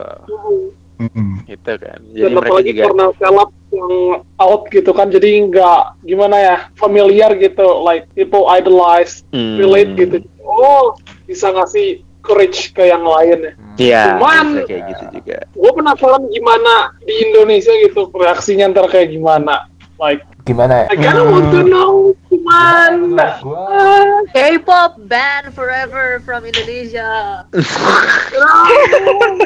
[0.96, 1.44] Mm-mm.
[1.44, 1.98] Gitu kan.
[2.12, 3.94] Jadi Dan apalagi juga karena seleb yang
[4.40, 9.60] out gitu kan, jadi nggak gimana ya, familiar gitu, like people idolize, Hmm.
[9.60, 10.16] relate gitu.
[10.40, 13.52] Oh, bisa ngasih courage ke yang lain ya.
[13.76, 15.38] Iya, Cuman- bisa kayak gitu juga.
[15.52, 19.68] Gue penasaran gimana di Indonesia gitu reaksinya ntar kayak gimana.
[19.96, 20.86] Like, gimana ya?
[20.92, 23.40] I kinda want to know gimana.
[23.40, 27.42] Ah, K-pop ban forever from Indonesia.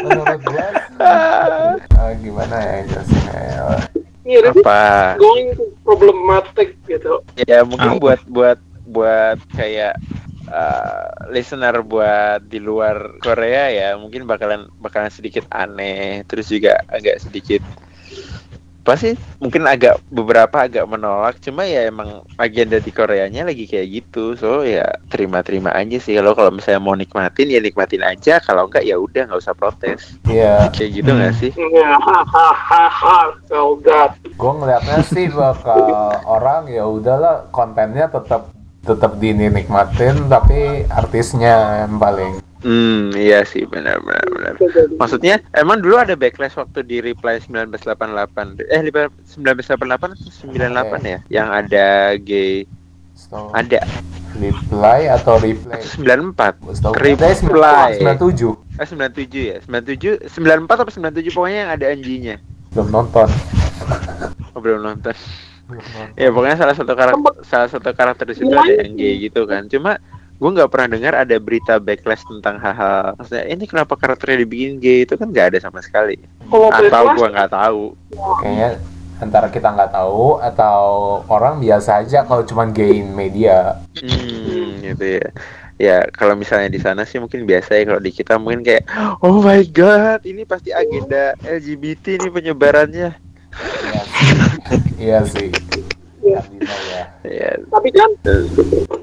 [0.01, 0.67] menurut gua
[1.01, 3.65] uh, gimana ya jelasinnya ya
[4.21, 5.17] Iya, this is Apa?
[5.17, 5.49] going
[5.81, 7.25] problematic gitu.
[7.49, 8.01] Ya mungkin Apa?
[8.05, 9.97] buat buat buat kayak
[10.51, 17.23] uh, listener buat di luar Korea ya mungkin bakalan bakalan sedikit aneh terus juga agak
[17.23, 17.65] sedikit
[18.81, 24.35] pasti mungkin agak beberapa agak menolak cuma ya emang agenda di Koreanya lagi kayak gitu.
[24.37, 26.17] So ya terima-terima aja sih.
[26.17, 28.41] Kalau kalau misalnya mau nikmatin ya nikmatin aja.
[28.41, 30.17] Kalau enggak ya udah nggak usah protes.
[30.27, 31.53] Iya, kayak gitu nggak sih?
[31.71, 31.97] Ya,
[34.37, 38.53] gue ngeliatnya sih bakal orang ya udahlah kontennya tetap
[38.85, 44.55] tetap dinikmatin tapi artisnya yang paling hmm iya sih benar benar benar.
[45.01, 48.81] Maksudnya emang dulu ada backlash waktu di Reply 1988 eh
[49.35, 51.19] 1988 atau 98 ya?
[51.29, 51.89] Yang ada
[52.21, 52.69] gay
[53.17, 53.81] so, ada.
[54.31, 55.83] Reply atau replay?
[55.83, 57.35] Atau 94 Setahu gue Reply.
[57.99, 58.53] sembilan tujuh.
[58.79, 59.57] Eh 97 ya?
[59.67, 62.37] 97 94 atau 97 pokoknya yang ada anjinya
[62.75, 63.29] belum nonton.
[64.51, 65.15] Oh, belum nonton.
[65.71, 66.19] Belum nonton.
[66.19, 69.71] ya pokoknya salah satu karakter salah satu karakter di situ ada yang gay gitu kan.
[69.71, 69.99] Cuma
[70.41, 75.05] gue nggak pernah dengar ada berita backlash tentang hal-hal maksudnya ini kenapa karakternya dibikin gay?
[75.05, 76.17] Itu kan nggak ada sama sekali.
[76.49, 77.83] Kalau atau gue nggak tahu.
[78.41, 78.71] Kayaknya
[79.21, 80.81] antara kita nggak tahu atau
[81.29, 83.77] orang biasa aja kalau cuman gain media.
[84.01, 85.29] Hmm, gitu ya.
[85.81, 88.85] Ya, kalau misalnya di sana sih mungkin biasa ya, kalau di kita mungkin kayak,
[89.25, 93.17] oh my god, ini pasti agenda LGBT nih penyebarannya.
[95.01, 95.49] iya sih.
[96.21, 96.61] Iya sih.
[96.61, 97.05] Iya.
[97.25, 98.13] Ya Ya, tapi kan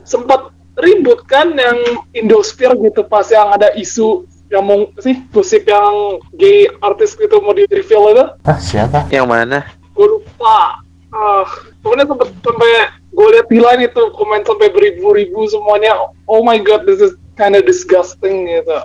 [0.05, 1.77] sempat ribut kan yang
[2.13, 7.51] Indosphere gitu pas yang ada isu yang mau sih gosip yang gay artis gitu mau
[7.51, 8.25] di reveal itu.
[8.47, 9.09] Ah siapa?
[9.11, 9.59] Yang mana?
[9.97, 10.79] gue lupa.
[11.09, 11.47] Ah
[11.81, 12.71] pokoknya sempet sampai
[13.09, 16.13] gue lihat di line itu komen sampai beribu-ribu semuanya.
[16.29, 18.77] Oh my god this is kind of disgusting gitu.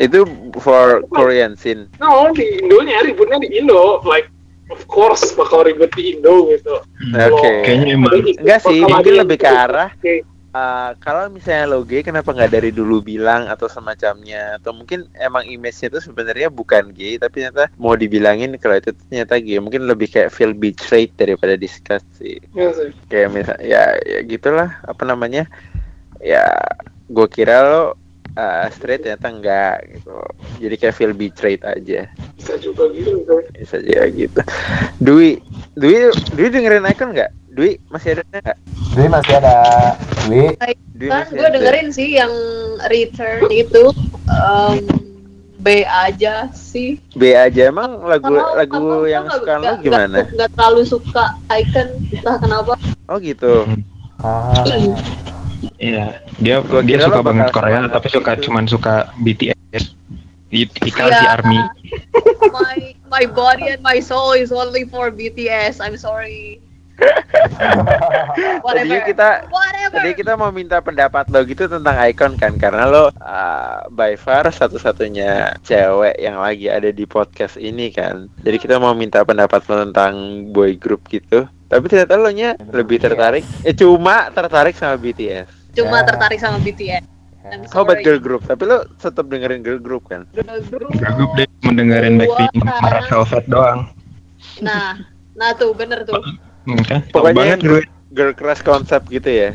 [0.00, 0.26] Itu
[0.58, 1.86] for Korean scene.
[2.00, 4.00] no di Indonya ributnya di Indo.
[4.02, 4.32] Like
[4.72, 6.80] of course bakal ribut di Indo gitu.
[7.14, 7.50] Oke.
[7.68, 10.24] Kayaknya emang Enggak sih, mungkin lebih ke arah Oke.
[10.54, 15.46] Uh, kalau misalnya lo gay kenapa nggak dari dulu bilang atau semacamnya atau mungkin emang
[15.46, 20.10] image-nya itu sebenarnya bukan gay tapi ternyata mau dibilangin kalau itu ternyata gay mungkin lebih
[20.10, 22.90] kayak feel betrayed daripada disgust sih Iya sih.
[23.08, 25.46] kayak misal ya ya gitulah apa namanya
[26.20, 26.44] ya
[27.10, 27.84] gue kira lo
[28.38, 30.14] uh, straight ternyata enggak gitu.
[30.62, 32.06] Jadi kayak feel betrayed aja.
[32.38, 33.42] Bisa juga gitu.
[33.56, 34.40] Bisa aja gitu.
[35.02, 35.40] Dwi,
[35.74, 37.30] Dwi, Dwi dengerin Icon nggak?
[37.50, 38.56] Dwi masih ada nggak?
[38.90, 39.56] Dwi masih ada.
[40.24, 40.44] Dwi.
[40.92, 41.54] Dwi kan masih gue ada.
[41.56, 42.32] dengerin sih yang
[42.86, 43.84] return itu
[44.26, 44.76] um,
[45.58, 50.06] B aja sih B aja emang lagu Sama- lagu sama- yang suka lo nggak- gimana?
[50.16, 52.72] nggak- nggak terlalu suka icon entah kenapa
[53.04, 53.66] Oh gitu.
[54.16, 54.62] Ah,
[55.76, 56.04] Iya,
[56.38, 58.48] dia Gua dia suka banget Korea tapi suka gitu.
[58.48, 59.92] cuman suka BTS.
[60.52, 61.30] Ikal si Iya.
[61.32, 61.58] Army.
[62.54, 66.58] my my body and my soul is only for BTS I'm sorry
[68.64, 73.10] Tadinya kita whatever Tadi kita mau minta pendapat lo gitu tentang Icon kan karena lo
[73.10, 78.30] uh, by far satu-satunya cewek yang lagi ada di podcast ini kan.
[78.44, 81.48] Jadi kita mau minta pendapat lo tentang boy group gitu.
[81.70, 85.46] Tapi ternyata lo nya lebih tertarik, eh cuma tertarik sama BTS.
[85.70, 86.06] cuma Ya.
[86.10, 87.06] tertarik sama BTS
[87.70, 88.42] How about girl group?
[88.44, 90.28] Tapi lo tetap dengerin girl group kan?
[90.34, 90.90] Girl group.
[91.38, 93.80] Deh mendengarin Blackpink Red Velvet doang.
[94.64, 94.96] nah
[95.36, 96.16] nah tuh bener tuh
[97.10, 97.82] Pokoknya gue.
[98.10, 99.50] girl crush konsep gitu ya.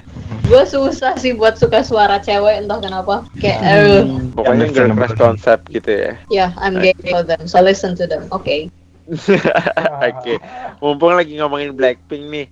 [0.48, 4.00] gue susah sih buat suka suara cewek entah kenapa kayak eh
[4.32, 6.12] Pokoknya girl crush konsep gitu ya.
[6.32, 8.72] ya I'm gay for them so listen to them oke
[10.10, 10.41] Oke,
[10.82, 12.50] mumpung lagi ngomongin Blackpink nih,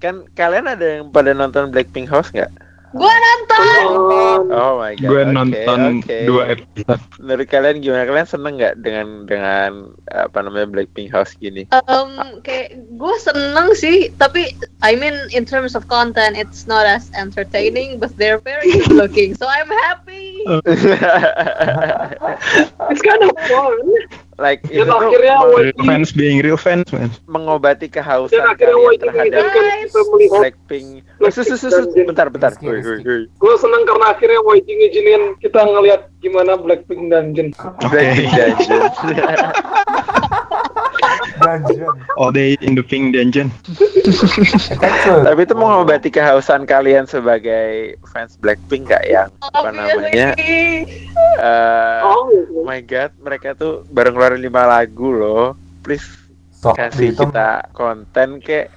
[0.00, 2.48] kan kalian ada yang pada nonton Blackpink House nggak?
[2.90, 3.66] Gue nonton
[4.50, 5.06] Oh my god.
[5.06, 6.16] Gue nonton oke.
[6.26, 7.02] dua episode.
[7.22, 8.02] Menurut kalian gimana?
[8.08, 9.70] Kalian seneng nggak dengan dengan
[10.10, 11.70] apa namanya Blackpink House gini?
[11.86, 17.10] Um, kayak gue seneng sih, tapi I mean in terms of content, it's not as
[17.14, 20.42] entertaining, but they're very good looking, so I'm happy.
[22.90, 23.78] It's kind of fun.
[24.40, 27.12] Like Dan itu akhirnya Real fans being real fans, man.
[27.28, 29.44] mengobati kehausan Dan akhirnya kalian terhadap
[30.32, 31.04] Blackpink.
[31.20, 31.86] Eh, sus, sus, sus, sus.
[31.92, 32.56] Bentar, bentar.
[32.56, 37.52] Gue seneng karena akhirnya YG ngizinin kita ngelihat gimana Blackpink Dungeon.
[37.84, 38.82] Blackpink Dungeon.
[41.58, 41.96] Dungeon.
[42.14, 43.50] All day in the pink dungeon.
[45.26, 50.38] Tapi itu mengobati kehausan kalian sebagai fans Blackpink gak yang apa namanya?
[50.38, 50.86] Eh,
[52.04, 55.56] Oh, Oh my god, mereka tuh baru ngeluarin lima lagu loh.
[55.80, 56.04] Please
[56.60, 58.68] Sok kasih kita konten kek.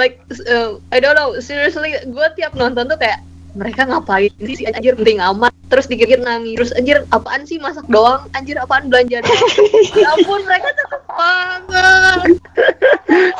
[0.00, 0.16] like
[0.48, 3.20] uh, I don't know, seriously, gue tiap nonton tuh kayak
[3.58, 4.30] mereka ngapain?
[4.38, 5.50] Sih anjir penting amat.
[5.68, 6.56] Terus dikit-dikit nangis.
[6.56, 8.24] Terus anjir apaan sih masak doang?
[8.32, 9.50] Anjir apaan belanja doang?
[9.98, 12.20] Ya ampun mereka cakep banget.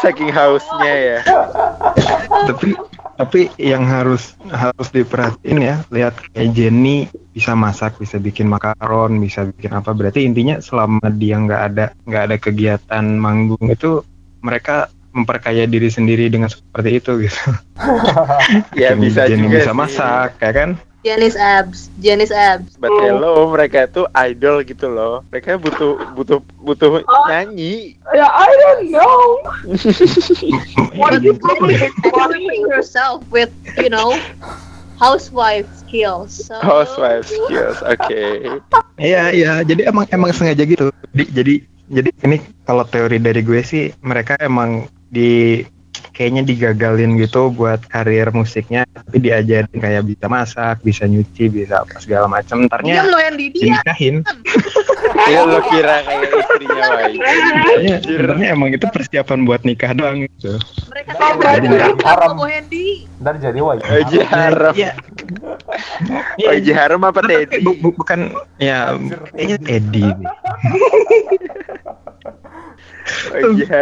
[0.02, 1.18] Saking hausnya ya.
[2.50, 2.74] tapi
[3.18, 9.46] tapi yang harus harus diperhatiin ya lihat kayak Jenny bisa masak bisa bikin makaron bisa
[9.46, 9.94] bikin apa.
[9.94, 14.02] Berarti intinya selama dia nggak ada nggak ada kegiatan manggung itu
[14.42, 17.40] mereka memperkaya diri sendiri dengan seperti itu gitu
[18.78, 19.76] Ya Jenny- bisa juga bisa sih.
[19.76, 25.22] masak ya kan Janice abs Janice abs But hello, mereka itu idol gitu loh.
[25.30, 27.94] Mereka butuh butuh butuh nyanyi.
[28.10, 29.38] ya I don't know.
[30.98, 31.38] What is it
[32.04, 34.10] probably yourself with you know
[34.98, 37.78] housewife skills so Housewife skills.
[37.80, 38.58] Oke.
[38.98, 40.90] Iya iya jadi emang emang sengaja gitu.
[41.14, 41.54] Jadi jadi
[41.88, 45.64] jadi ini kalau teori dari gue sih mereka emang di
[46.18, 52.02] kayaknya digagalin gitu buat karir musiknya tapi diajarin kayak bisa masak, bisa nyuci, bisa apa
[52.02, 52.66] segala macam.
[52.66, 54.16] Ntarnya lo yang di dia dinikahin.
[55.28, 57.16] Iya lo kira kayak istrinya YG.
[57.20, 60.56] Sebenarnya sebenarnya emang itu persiapan buat nikah doang gitu.
[60.88, 61.66] mereka berarti
[62.06, 62.32] haram.
[63.18, 63.84] Ntar jadi wajib.
[63.88, 64.72] YG haram.
[64.72, 64.92] Iya.
[66.38, 67.60] YG haram apa Teddy?
[67.60, 68.96] Bu- bu- bukan ya
[69.36, 70.06] kayaknya Teddy.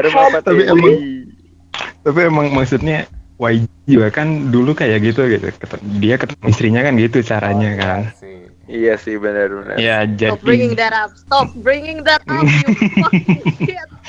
[0.09, 1.01] apa Tapi emang-
[2.03, 3.05] Tapi emang maksudnya
[3.37, 5.53] YG juga kan dulu kayak gitu gitu.
[6.01, 8.01] Dia ketemu istrinya kan gitu caranya kan.
[8.17, 8.49] Sih.
[8.67, 9.79] Iya sih benar-benar.
[9.79, 12.67] Ya stop bringing jadi that up stop bringing that up you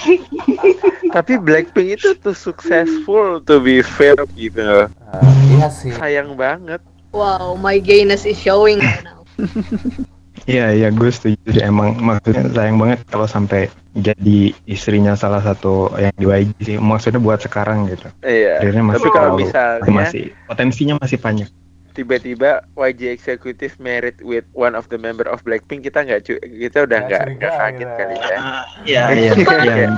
[1.13, 4.89] Tapi Blackpink itu tuh successful to be fair gitu.
[4.89, 5.93] Ah, iya sih.
[5.93, 6.81] Sayang banget.
[7.13, 9.21] wow my gayness is showing right now
[10.47, 11.59] Iya iya gue setuju sih.
[11.59, 17.19] emang maksudnya sayang banget kalau sampai jadi istrinya salah satu yang di YG sih maksudnya
[17.19, 18.07] buat sekarang gitu.
[18.21, 18.63] Iya.
[18.63, 21.49] Karirnya masih Tapi kalau terlalu- misalnya masih potensinya masih banyak.
[21.91, 26.85] tiba-tiba YG executive married with one of the member of Blackpink kita nggak cu- kita
[26.85, 28.39] udah Nggak nggak nggak kaget kali ya.
[28.85, 29.33] Iya iya
[29.65, 29.89] iya.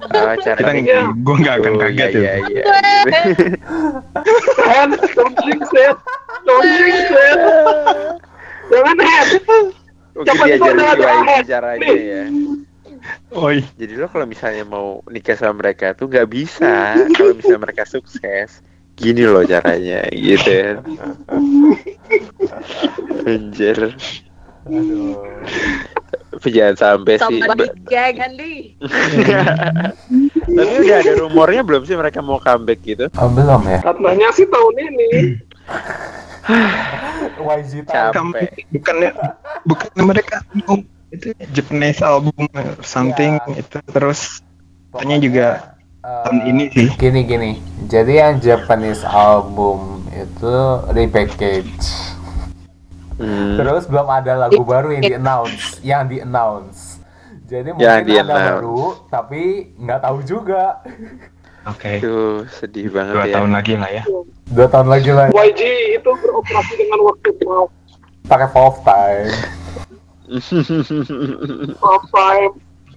[0.00, 0.72] Oh, cara Kita
[1.12, 2.34] gue nggak akan Oh, kaget iya, ya.
[2.46, 2.64] iya,
[4.72, 5.96] And don't jinx it.
[6.40, 7.38] Don't jinx it.
[8.70, 9.28] Jangan head.
[10.14, 11.44] Mungkin diajarin ada YG head.
[11.46, 12.00] caranya Nih.
[12.02, 12.24] ya.
[13.32, 13.56] Oi.
[13.80, 18.60] Jadi lo kalau misalnya mau nikah sama mereka tuh nggak bisa kalau misalnya mereka sukses.
[18.98, 20.72] Gini loh caranya gitu ya.
[23.24, 23.96] Anjir.
[24.68, 25.16] Aduh.
[26.40, 27.40] Jangan sampai sih.
[27.88, 28.76] Gag Andi.
[30.56, 33.06] Tapi udah ada rumornya belum sih mereka mau comeback gitu?
[33.16, 33.80] Oh, belum ya?
[33.80, 35.10] Katanya sih tahun ini.
[37.40, 38.68] YG Capek.
[38.70, 39.10] Bukannya
[39.64, 40.36] bukannya mereka
[41.10, 42.46] itu Japanese album
[42.80, 43.66] something Iya.
[43.66, 44.40] itu terus
[44.94, 45.46] katanya juga
[46.00, 47.50] Eh, tahun ini sih Gini gini.
[47.84, 50.54] Jadi yang Japanese album itu
[50.96, 51.84] repackage.
[53.20, 53.60] Hmm.
[53.60, 57.04] Terus belum ada lagu baru yang di announce, yang di announce.
[57.44, 60.80] Jadi mungkin Yang ada baru, tapi nggak tahu juga.
[61.70, 63.34] Oke Aduh, sedih banget dua ya.
[63.38, 64.02] tahun lagi lah ya
[64.50, 65.30] Dua tahun lagi lah.
[65.30, 65.62] YG
[65.94, 67.70] itu beroperasi dengan waktu mau
[68.26, 69.30] Pakai Pop Time.
[71.76, 72.52] half time.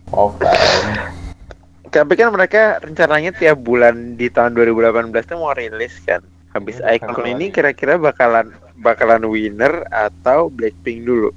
[0.05, 0.85] Pop Time.
[1.87, 6.25] Tapi kan mereka rencananya tiap bulan di tahun 2018 tuh mau rilis kan.
[6.51, 11.29] Habis Iya, Icon ini kira-kira bakalan bakalan winner atau Blackpink dulu.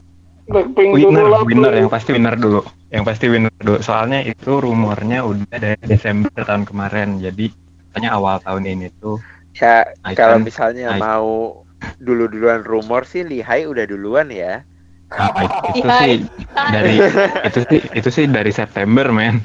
[0.46, 1.40] Blackpink dulu winner lah.
[1.42, 2.64] winner yang pasti winner dulu
[2.96, 7.52] yang pasti winner dulu soalnya itu rumornya udah dari Desember tahun kemarin jadi
[7.92, 9.20] katanya awal tahun ini tuh
[9.56, 11.00] Ya Icon- kalau misalnya Icon.
[11.00, 11.28] mau
[11.96, 14.64] dulu-duluan rumor sih Lihai udah duluan ya.
[15.06, 15.30] nah,
[15.70, 16.14] itu sih
[16.66, 16.98] dari
[17.46, 19.38] itu sih itu sih dari September men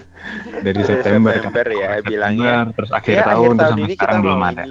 [0.66, 2.56] dari September, September ya, September, bilangnya.
[2.74, 4.64] terus akhir Ya, tahun terus sampai sekarang kita belum ada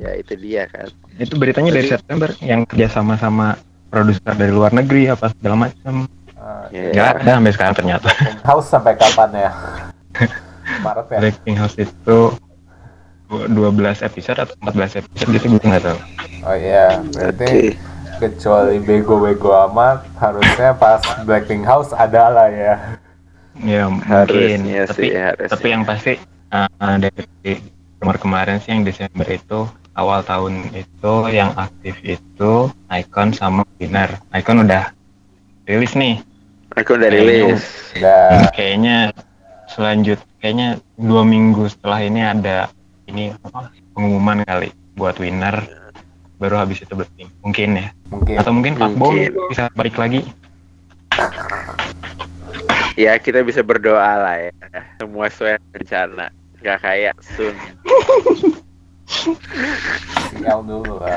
[0.00, 0.88] ya itu dia kan.
[1.20, 3.54] itu beritanya dari September yang kerja sama sama
[3.92, 6.08] produser dari luar negeri apa segala macam
[6.74, 6.90] Ya.
[6.90, 8.08] nggak ada sampai sekarang ternyata
[8.42, 9.50] House sampai kapan ya?
[10.82, 11.18] Maret ya?
[11.22, 12.18] Breaking House itu
[13.30, 13.48] 12
[14.02, 15.98] episode atau 14 episode gitu gue nggak tahu
[16.42, 17.78] Oh iya, berarti
[18.18, 22.74] kecuali bego-bego amat, harusnya pas Blackpink House ada lah ya.
[23.62, 25.50] ya mungkin Harusnya tapi sih, harusnya.
[25.54, 26.12] tapi yang pasti
[26.50, 27.62] uh, dari
[28.02, 32.52] rumor kemarin sih yang Desember itu awal tahun itu yang aktif itu
[32.90, 34.90] Icon sama Winner Icon udah
[35.68, 36.18] rilis nih
[36.80, 37.62] Aku udah rilis.
[37.96, 39.12] Udah, kayaknya
[39.72, 42.68] selanjut kayaknya dua minggu setelah ini ada
[43.08, 44.68] ini apa pengumuman kali
[45.00, 45.64] buat Winner
[46.36, 48.34] baru habis itu Blackpink mungkin ya mungkin.
[48.36, 48.90] atau mungkin Pak
[49.48, 50.28] bisa balik lagi
[52.92, 54.52] Ya kita bisa berdoa lah ya.
[55.00, 56.28] Semua sesuai rencana.
[56.60, 57.56] Gak kayak Sun.
[60.36, 61.16] Sial dulu lah.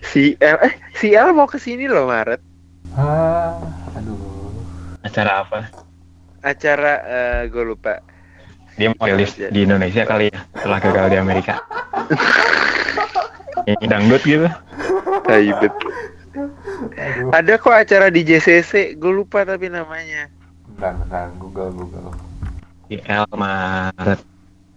[0.00, 2.40] Si eh si L mau ke sini loh Maret.
[2.96, 3.29] Ah.
[5.10, 5.58] Acara apa
[6.40, 8.00] Acara eh gue lupa.
[8.72, 11.54] dia mau rilis di Indonesia kali ya setelah gagal di Amerika
[13.68, 14.48] ini dangdut gitu
[15.20, 15.74] Taibet.
[17.28, 20.30] Ada kok acara di JCC, gue lupa tapi namanya.
[20.64, 22.14] Bentar, bentar, Google, Google.
[22.86, 24.20] di L Maret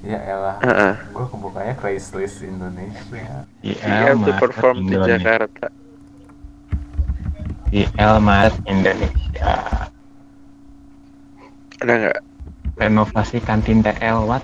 [0.03, 0.93] Ya elah, Heeh.
[1.09, 3.47] gue kebukanya Craigslist Indonesia.
[3.61, 5.67] di Iya Maret perform di Indonesia Jakarta.
[7.71, 9.53] di L Maret Indonesia
[11.83, 12.19] Ada nggak?
[12.73, 14.43] renovasi kantin TL what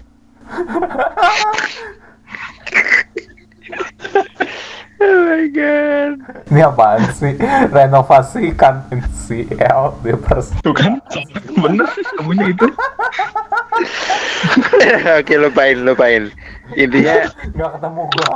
[5.00, 6.20] Oh my god.
[6.52, 7.34] Ini apaan sih?
[7.72, 10.52] Renovasi kantin CL di pers.
[10.60, 11.00] tuh kan
[11.56, 11.88] bener
[12.20, 12.68] kamunya itu
[15.24, 16.28] Oke lupain lupain.
[16.76, 18.36] Intinya Nggak ketemu gua.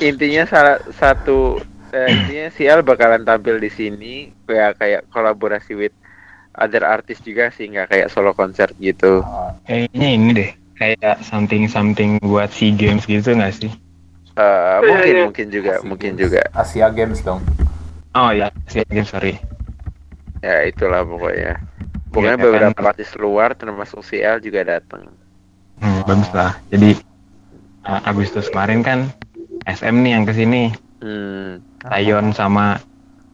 [0.00, 1.58] intinya salah satu
[1.90, 5.92] eh, intinya si L bakalan tampil di sini kayak kayak kolaborasi with
[6.58, 9.22] other artist juga sih nggak kayak solo konser gitu.
[9.64, 13.70] Kayaknya ini deh kayak something something buat SEA Games gitu nggak sih
[14.34, 14.44] Eh,
[14.78, 15.24] Iya, mungkin iya.
[15.24, 16.22] mungkin juga Asia mungkin Games.
[16.22, 17.40] juga Asia Games dong.
[18.14, 19.34] oh ya SEA Games sorry
[20.38, 21.58] ya itulah pokoknya.
[22.08, 22.88] Pokoknya Iya, beberapa kan.
[22.88, 25.10] artis luar termasuk si L juga datang.
[25.78, 26.94] hmm, bagus lah jadi
[27.82, 29.10] uh, Agustus kemarin kan
[29.64, 31.62] SM nih yang ke sini Hmm.
[31.80, 32.82] Taeyeon sama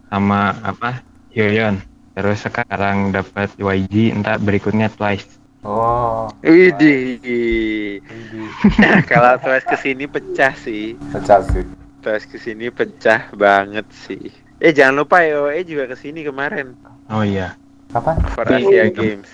[0.07, 1.01] sama apa
[1.33, 1.81] Hyoyeon
[2.15, 8.05] terus sekarang dapat YG entar berikutnya Twice Oh, Widih.
[9.11, 10.93] Kalau Twice ke sini pecah sih.
[11.09, 11.65] pecah sih.
[11.99, 14.29] Twice ke sini pecah banget sih.
[14.61, 17.57] Eh jangan lupa YOE juga ke sini kemarin oh iya
[17.91, 18.17] Kapan?
[18.33, 19.29] for Asia Games.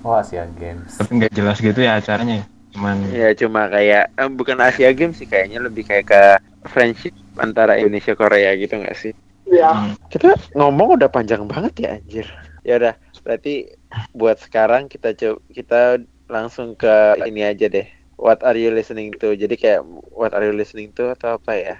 [0.00, 0.96] Oh, Asia Games.
[0.96, 5.24] tapi nggak jelas gitu ya acaranya cuman Ya cuma kayak eh, bukan Asia Games sih
[5.24, 6.22] kayaknya lebih kayak ke
[6.66, 9.12] friendship antara Indonesia Korea gitu nggak sih?
[9.46, 12.26] Ya, hmm, Kita ngomong udah panjang banget ya anjir.
[12.66, 13.70] Ya udah, berarti
[14.10, 15.80] buat sekarang kita coba kita
[16.26, 17.86] langsung ke ini aja deh.
[18.18, 19.38] What are you listening to?
[19.38, 21.76] Jadi kayak what are you listening to atau apa ya?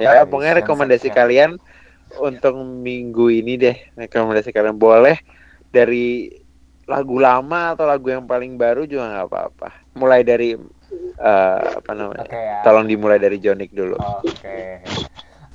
[0.00, 1.60] Ya pokoknya rekomendasi kalian
[2.16, 3.76] untuk minggu ini deh.
[4.00, 5.20] Rekomendasi kalian boleh
[5.68, 6.32] dari
[6.88, 9.68] lagu lama atau lagu yang paling baru juga nggak apa-apa.
[9.92, 10.56] Mulai dari
[11.20, 12.24] eh, apa namanya?
[12.24, 12.64] Oke ya.
[12.64, 14.00] Tolong dimulai dari Jonik dulu.
[14.00, 14.80] Oke.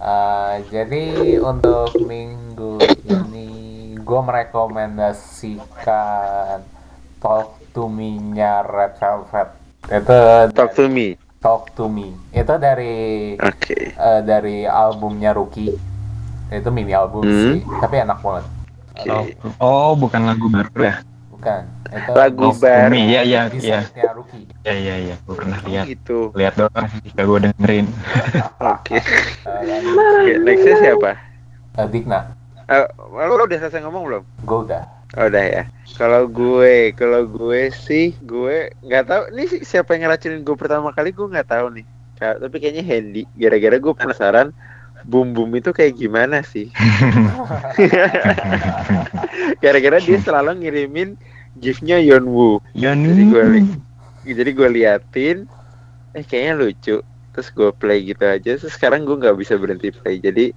[0.06, 1.06] Eh, jadi
[1.42, 2.78] untuk minggu
[3.10, 3.50] ini
[3.98, 6.62] gue merekomendasikan
[7.18, 9.50] Talk to Me-nya Red Velvet.
[9.90, 10.14] Itu
[10.54, 11.18] Talk to me.
[11.42, 12.14] Talk to Me.
[12.30, 13.98] Itu dari Oke.
[13.98, 15.74] eh, dari albumnya Rookie.
[16.54, 17.58] Itu mini album Hmm.
[17.58, 18.46] sih, tapi enak banget.
[19.10, 19.34] Oke.
[19.58, 21.02] Oh, bukan lagu baru ya?
[21.36, 21.62] Bukan.
[21.86, 22.90] Itu Lagu baru.
[22.90, 23.84] Ini ya ya di ya.
[23.84, 24.48] site-nya Rookie.
[24.64, 25.86] Ya ya ya, gue pernah lihat.
[25.86, 26.32] Gitu.
[26.32, 27.86] Lihat doang gak gue dengerin.
[28.74, 28.98] Oke.
[29.44, 31.12] Oke, Nextnya siapa?
[31.92, 32.32] Digna,
[32.66, 34.24] Eh, lo udah selesai ngomong belum?
[34.42, 34.84] gue udah.
[35.16, 35.64] Oh, udah ya.
[35.96, 39.22] Kalau gue, kalau gue sih, gue nggak tahu.
[39.32, 41.86] Ini sih siapa yang ngeracunin gue pertama kali gue nggak tahu nih.
[42.16, 43.24] Tapi kayaknya Handy.
[43.38, 44.48] Gara-gara gue penasaran
[45.32, 46.74] boom itu kayak gimana sih?
[49.64, 51.10] Gara-gara dia selalu ngirimin
[51.58, 52.62] gifnya Yeonwoo.
[52.74, 53.44] Jadi gue
[54.26, 55.38] jadi gue liatin,
[56.18, 56.98] eh kayaknya lucu.
[57.36, 58.52] Terus gue play gitu aja.
[58.58, 60.18] Terus sekarang gue nggak bisa berhenti play.
[60.18, 60.56] Jadi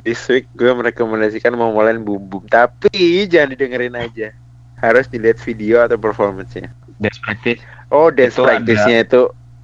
[0.00, 2.46] this week gue merekomendasikan mau mulai boom.
[2.48, 4.32] Tapi jangan didengerin aja.
[4.78, 6.70] Harus dilihat video atau performance-nya.
[6.98, 7.60] Dance practice.
[7.92, 9.22] Oh, dance Itu ada- practice-nya itu.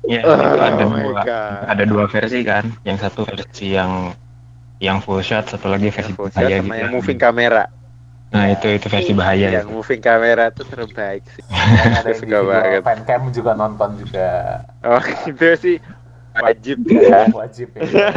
[0.09, 1.21] Ya, Oh itu ada dua.
[1.69, 2.65] Ada dua versi kan.
[2.83, 4.17] Yang satu versi yang
[4.81, 6.81] yang full shot, satu lagi versi Full shot bahaya sama gitu.
[6.81, 7.65] yang moving kamera.
[8.29, 9.73] Nah, itu itu versi bahaya yang itu.
[9.73, 11.45] moving kamera tuh terbaik sih.
[12.01, 12.81] Ada Suka video banget.
[12.85, 14.29] fancam juga nonton juga.
[14.81, 15.77] Oh, itu sih
[16.37, 17.29] wajib ya.
[17.29, 17.85] Wajib ya.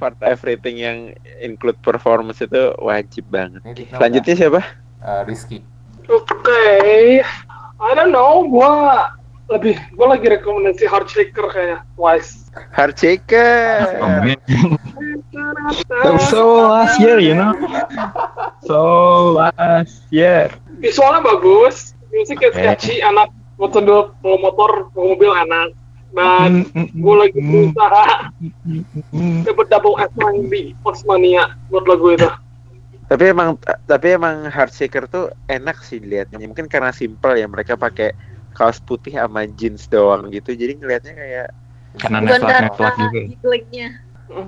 [0.00, 0.98] Part everything yang
[1.38, 3.60] include performance itu wajib banget.
[3.92, 4.60] Selanjutnya siapa?
[5.02, 5.60] Eh, Rizky.
[6.06, 7.20] Oke,
[7.76, 9.10] I don't know, gua
[9.46, 12.50] lebih gua lagi rekomendasi Hard Shaker kayak Twice.
[12.74, 13.86] Hard Shaker.
[16.02, 17.54] So, so last year, you know.
[18.66, 18.80] So
[19.38, 20.50] last year.
[20.82, 22.62] Visualnya bagus, musiknya Oke.
[22.62, 25.68] catchy, enak buat sambil bawa motor, bawa mobil enak.
[26.16, 28.04] Dan Mm, mm, gue lagi mm, berusaha
[29.12, 29.40] mm.
[29.44, 30.12] dapat double S
[30.48, 32.24] di Osmania buat lagu itu.
[33.06, 36.40] Tapi emang tapi emang Hard Shaker tuh enak sih dilihatnya.
[36.40, 38.16] Mungkin karena simple ya mereka pakai
[38.56, 40.50] kaos putih sama jeans doang gitu.
[40.50, 41.48] Jadi ngelihatnya kayak
[41.96, 43.20] Karena Bukan network karena network juga.
[43.26, 43.88] jigglingnya.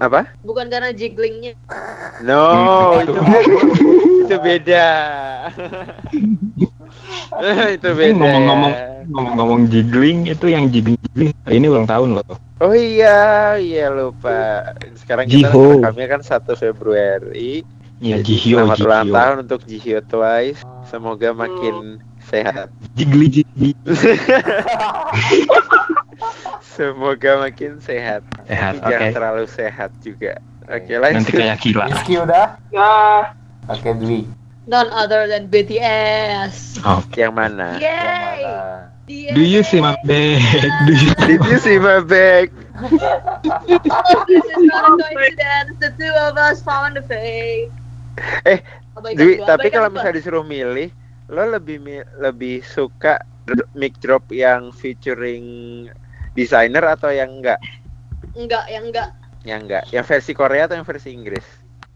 [0.01, 0.21] apa?
[0.43, 1.53] Bukan karena jigglingnya.
[2.21, 2.45] No,
[2.99, 3.13] Hmm, itu
[4.27, 4.37] itu.
[4.39, 4.89] beda.
[7.71, 8.13] itu beda.
[8.19, 8.73] Ngomong-ngomong
[9.09, 12.37] ngomong-ngomong jiggling itu yang jiggling jiggling ini ulang tahun loh.
[12.59, 14.75] Oh iya, iya lupa.
[14.95, 15.81] Sekarang kita Jiho.
[15.81, 17.63] rekamnya kan 1 Februari.
[17.99, 19.15] Ya Jadi Jihyo Selamat ulang Jihyo.
[19.15, 20.61] tahun untuk Jihyo Twice.
[20.85, 21.99] Semoga makin
[22.29, 22.68] sehat.
[22.95, 23.72] Jiggly jiggly.
[26.76, 28.22] Semoga makin sehat.
[28.47, 29.16] Sehat, jangan oke.
[29.16, 30.39] terlalu sehat juga.
[30.68, 31.33] Oke, Nanti lanjut.
[31.33, 31.85] kayak gila.
[31.89, 32.47] Rizky udah?
[32.68, 32.93] Ya,
[33.66, 34.29] Oke, Dwi.
[34.68, 36.85] None other than BTS.
[36.85, 37.01] Oh.
[37.16, 37.81] Yang mana?
[37.81, 38.41] Yang Yay!
[38.45, 38.57] mana?
[39.09, 39.33] BTS.
[39.33, 40.41] Do you see my bag?
[40.85, 42.53] Do you Did you see my bag?
[44.29, 45.72] This is not a coincidence.
[45.81, 47.72] The two of us found a fake.
[48.45, 48.61] Eh,
[49.16, 50.93] Dwi, tapi kalau misalnya disuruh milih,
[51.29, 51.81] lo lebih
[52.18, 53.20] lebih suka
[53.72, 55.87] mic drop yang featuring
[56.33, 57.61] designer atau yang enggak?
[58.33, 59.09] enggak, yang enggak,
[59.43, 59.85] Yang enggak.
[59.89, 61.47] Yang versi Korea atau yang versi Inggris?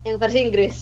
[0.02, 0.76] yang versi Inggris.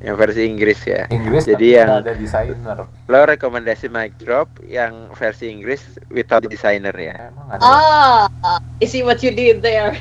[0.00, 1.02] Yang versi Inggris ya.
[1.08, 2.78] Inggris Jadi tapi yang- ada desainer.
[3.06, 7.30] Lo rekomendasi mic drop yang versi Inggris without designer ya?
[7.30, 7.62] Emang ada.
[7.62, 9.94] Ah, I see what you did there.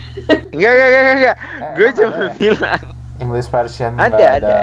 [0.50, 1.38] Enggak, enggak, enggak, enggak.
[1.38, 2.34] Eh, Gue cuma ada.
[2.36, 2.84] bilang.
[3.16, 4.56] English version Ada, nggak ada,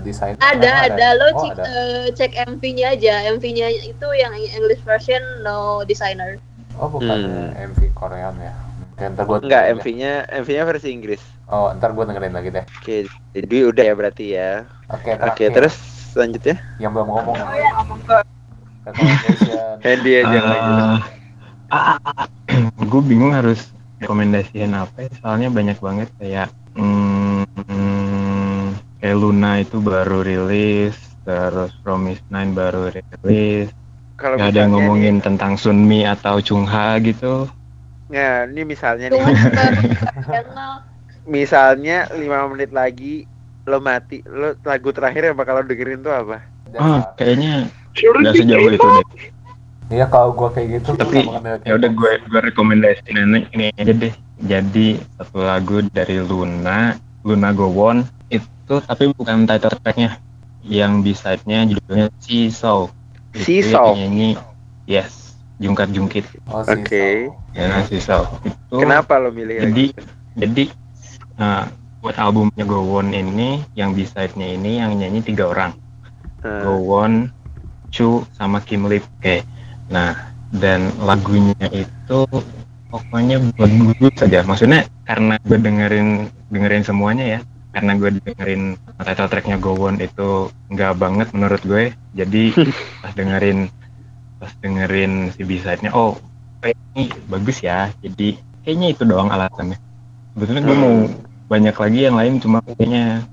[0.00, 0.38] desainer.
[0.38, 1.06] ada, Emang ada.
[1.12, 1.62] Lo Oh, cek, ada.
[1.64, 3.14] eh, cek MV-nya aja.
[3.30, 6.42] MV-nya itu yang English version no designer.
[6.74, 7.06] Oh, bukan
[7.52, 7.70] Hmm.
[7.70, 8.50] MV Korean ya.
[8.90, 11.22] Oke, ntar gua Enggak, MV-nya MV-nya versi Inggris.
[11.22, 11.32] ya.
[11.48, 12.64] Oh, ntar gua dengerin lagi deh.
[12.72, 12.96] Oke,
[13.30, 14.50] jadi udah ya berarti ya.
[14.88, 15.48] Oke, Oke, terakhir.
[15.52, 15.74] terus
[16.10, 17.36] selanjutnya yang belum ngomong.
[17.36, 18.22] Oh.
[18.84, 19.74] Recommendation.
[19.86, 20.72] Handy aja lagi.
[22.90, 27.03] gue bingung harus rekomendasiin apa ya, soalnya banyak banget kayak hmm,
[27.68, 33.72] hmm, kayak Luna itu baru rilis terus Promise Nine baru rilis.
[34.14, 37.50] Kalau nggak ada yang ngomongin tentang Sunmi atau Chungha gitu.
[38.12, 39.24] Nih, ya, ini misalnya nih,
[41.26, 43.24] misalnya lima menit lagi
[43.64, 46.38] lo mati, lo lagu terakhir yang bakal lo dengerin tuh apa?
[46.74, 49.06] ah kayaknya be sejauh itu deh.
[49.92, 51.28] Iya, kalau gua kayak gitu tapi
[51.62, 54.14] ya udah gue gue rekomendasiin ini, ini aja deh.
[54.42, 60.20] Jadi satu lagu dari Luna Luna Gowon itu tapi bukan title tracknya
[60.62, 62.88] yang beside-nya judulnya Seesaw
[63.34, 63.96] Seesaw?
[63.96, 64.36] nyanyi
[64.84, 67.32] yes jungkat jungkit Oh, Oke.
[67.32, 67.56] so.
[67.56, 70.02] ya nah, Seesaw itu Kenapa lo milih jadi lagu itu?
[70.36, 70.64] jadi
[71.34, 71.64] nah,
[71.98, 75.72] buat albumnya Gowon ini yang beside-nya ini yang nyanyi tiga orang
[76.44, 77.32] Eh, Gowon,
[77.88, 79.00] Chu, sama Kim Lip.
[79.16, 79.40] Oke.
[79.88, 80.12] Nah,
[80.52, 82.20] dan lagunya itu
[82.86, 84.44] pokoknya bagus saja.
[84.44, 87.40] Maksudnya karena gue dengerin dengerin semuanya ya.
[87.74, 91.90] Karena gue dengerin title tracknya Go On itu nggak banget menurut gue.
[92.14, 92.54] Jadi
[93.02, 93.66] pas dengerin
[94.38, 96.14] pas dengerin si B-side-nya oh
[96.94, 97.90] ini bagus ya.
[97.98, 99.76] Jadi kayaknya itu doang alasannya.
[100.38, 100.96] Sebetulnya gue mau
[101.50, 103.26] banyak lagi yang lain cuma kayaknya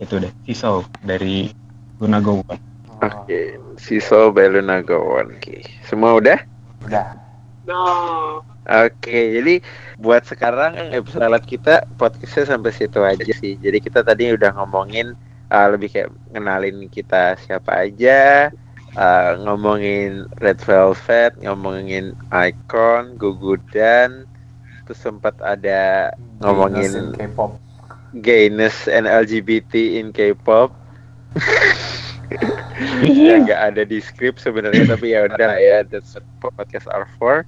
[0.00, 1.50] itu deh Siso dari
[1.98, 2.70] Luna Go On.
[3.00, 5.32] Oke, Siso by Luna Gowon.
[5.40, 6.36] Oke, semua udah?
[6.84, 7.16] Udah.
[7.64, 9.64] Nah, Oke, jadi
[9.96, 13.56] buat sekarang episode kita podcastnya sampai situ aja sih.
[13.56, 15.16] Jadi kita tadi udah ngomongin
[15.48, 18.52] uh, lebih kayak ngenalin kita siapa aja,
[19.00, 24.28] uh, ngomongin Red Velvet, ngomongin Icon, Gugudan,
[24.84, 26.12] terus sempat ada
[26.44, 27.56] Ngomongin- K-pop.
[28.20, 30.74] gayness and LGBT in K-pop.
[33.06, 37.06] yang nggak ada di skrip sebenarnya tapi ya udah lah ya that's what podcast are
[37.18, 37.42] for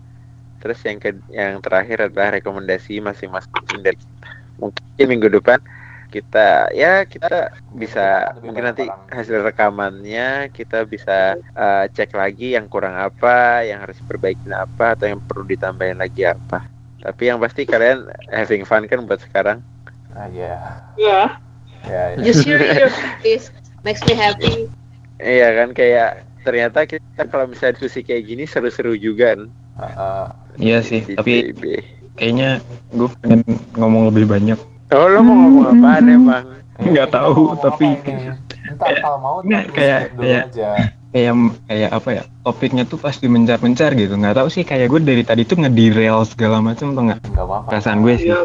[0.63, 3.99] terus yang ke yang terakhir adalah rekomendasi masing-masing dari
[4.63, 5.59] mungkin minggu depan
[6.13, 9.09] kita ya kita bisa Lebih mungkin nanti orang.
[9.11, 15.09] hasil rekamannya kita bisa uh, cek lagi yang kurang apa yang harus diperbaikin apa atau
[15.11, 16.69] yang perlu ditambahin lagi apa
[17.01, 19.59] tapi yang pasti kalian having fun kan buat sekarang
[20.13, 20.61] Ah, ya.
[21.01, 21.41] ya.
[21.89, 22.21] Ya, ya.
[22.21, 22.93] Just hearing your
[23.25, 23.49] voice
[23.81, 24.69] makes me happy.
[25.17, 29.49] Iya kan kayak ternyata kita kalau misalnya diskusi kayak gini seru-seru juga kan.
[29.81, 30.27] Ah, ah.
[30.57, 31.63] Iya sih Di tapi TB.
[32.15, 33.41] kayaknya gue pengen
[33.73, 34.59] ngomong lebih banyak
[34.91, 36.45] Oh lo mau ngomong apaan emang?
[36.79, 38.25] Nggak Kita tahu, ngomong tapi- apa ini?
[38.73, 40.69] Ntar kalau mau Nggak, tapi kayak- dulu kayak- aja.
[41.09, 45.23] kayak kayak apa ya topiknya tuh pasti mencar-mencar gitu nggak tahu sih kayak gue dari
[45.23, 47.21] tadi tuh ngederail segala macam tuh nggak
[47.67, 48.41] perasaan gue sih Iya.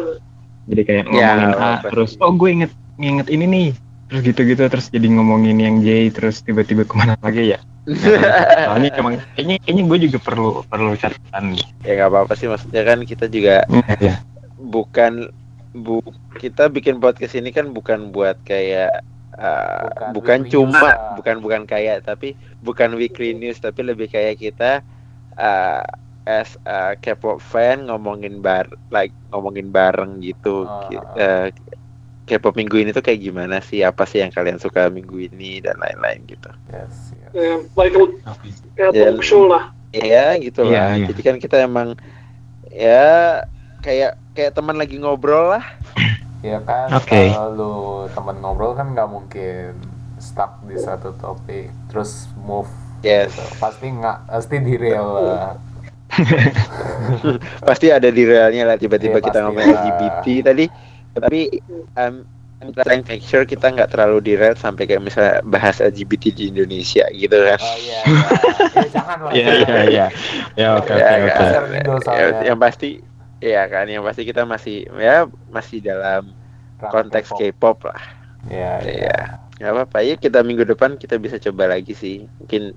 [0.66, 3.68] jadi kayak Ya, ngomongin nggak A terus oh gue inget inget ini nih
[4.06, 7.58] terus gitu-gitu terus jadi ngomongin yang J terus tiba-tiba ke mana lagi ya
[8.68, 12.98] soalnya emang kayaknya kayaknya gue juga perlu perlu catatan ya nggak apa-apa sih maksudnya kan
[13.08, 13.64] kita juga
[13.98, 14.20] ya
[14.58, 15.32] bukan
[15.72, 16.00] bu
[16.40, 19.04] kita bikin podcast ini kan bukan buat kayak
[19.36, 21.16] uh, Bukan bukan, cuma news.
[21.20, 22.34] bukan bukan kayak tapi
[22.64, 24.82] bukan weekly news tapi lebih kayak kita
[25.38, 25.84] uh,
[26.28, 30.68] as a K-pop fan ngomongin bar like ngomongin bareng gitu.
[30.68, 31.48] Ah, uh,
[32.28, 33.80] K-pop minggu ini tuh kayak gimana sih?
[33.80, 35.64] Apa sih yang kalian suka minggu ini?
[35.64, 36.52] Dan lain-lain gitu.
[36.68, 37.92] Yes, Ya, baik
[38.78, 39.10] kayak Ya.
[39.10, 39.74] talk show lah.
[39.90, 40.70] Iya gitu lah.
[40.70, 41.06] Iya, iya.
[41.10, 41.96] Jadi kan kita emang
[42.68, 43.42] ya
[43.80, 45.64] kayak kayak teman lagi ngobrol lah.
[46.38, 47.34] Ya kan, Oke.
[47.34, 47.74] kalau lu
[48.14, 49.74] temen ngobrol kan nggak mungkin
[50.22, 52.70] stuck di satu topik, terus move.
[53.02, 53.34] Yes.
[53.34, 53.58] gitu.
[53.58, 55.58] Pasti nggak, pasti di real lah.
[57.68, 59.50] Pasti ada di realnya lah tiba-tiba Iya, kita lah.
[59.50, 60.64] LGBT tadi.
[61.18, 61.40] Tapi
[61.98, 62.14] um,
[62.58, 67.06] to make sure kita nggak terlalu di real sampai kayak misalnya bahas LGBT di Indonesia
[67.10, 67.58] gitu kan.
[67.58, 68.22] Oh iya, iya.
[68.74, 69.30] Ya, jangan lah.
[69.38, 70.06] iya iya iya
[70.58, 72.90] ya oke Ya, oke oke Dasar Indo Ya, yang pasti
[73.38, 76.34] ya kan yang pasti kita masih ya masih dalam
[76.78, 77.38] Ranah konteks K-pop.
[77.78, 78.02] K-pop lah.
[78.50, 78.94] Iya, iya.
[78.98, 79.18] Iya.
[79.58, 82.26] Gak apa-apa ya kita minggu depan kita bisa coba lagi sih.
[82.38, 82.74] Mungkin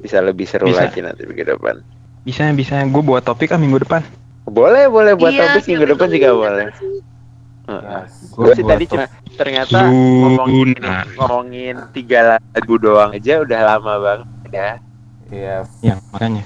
[0.00, 0.88] bisa lebih seru Bisa.
[0.88, 1.84] lagi nanti minggu depan.
[2.24, 4.00] bisa bisa gue buat topik kan minggu depan
[4.48, 6.66] Boleh, boleh buat Iya, topik minggu depan juga boleh.
[6.76, 7.04] sih.
[7.64, 8.30] Yes.
[8.30, 10.76] Gue sih tadi cuma ternyata ngomongin
[11.16, 14.72] ngomongin tiga lagu doang aja udah lama banget ya.
[15.32, 15.68] Yes.
[15.80, 16.44] ya makanya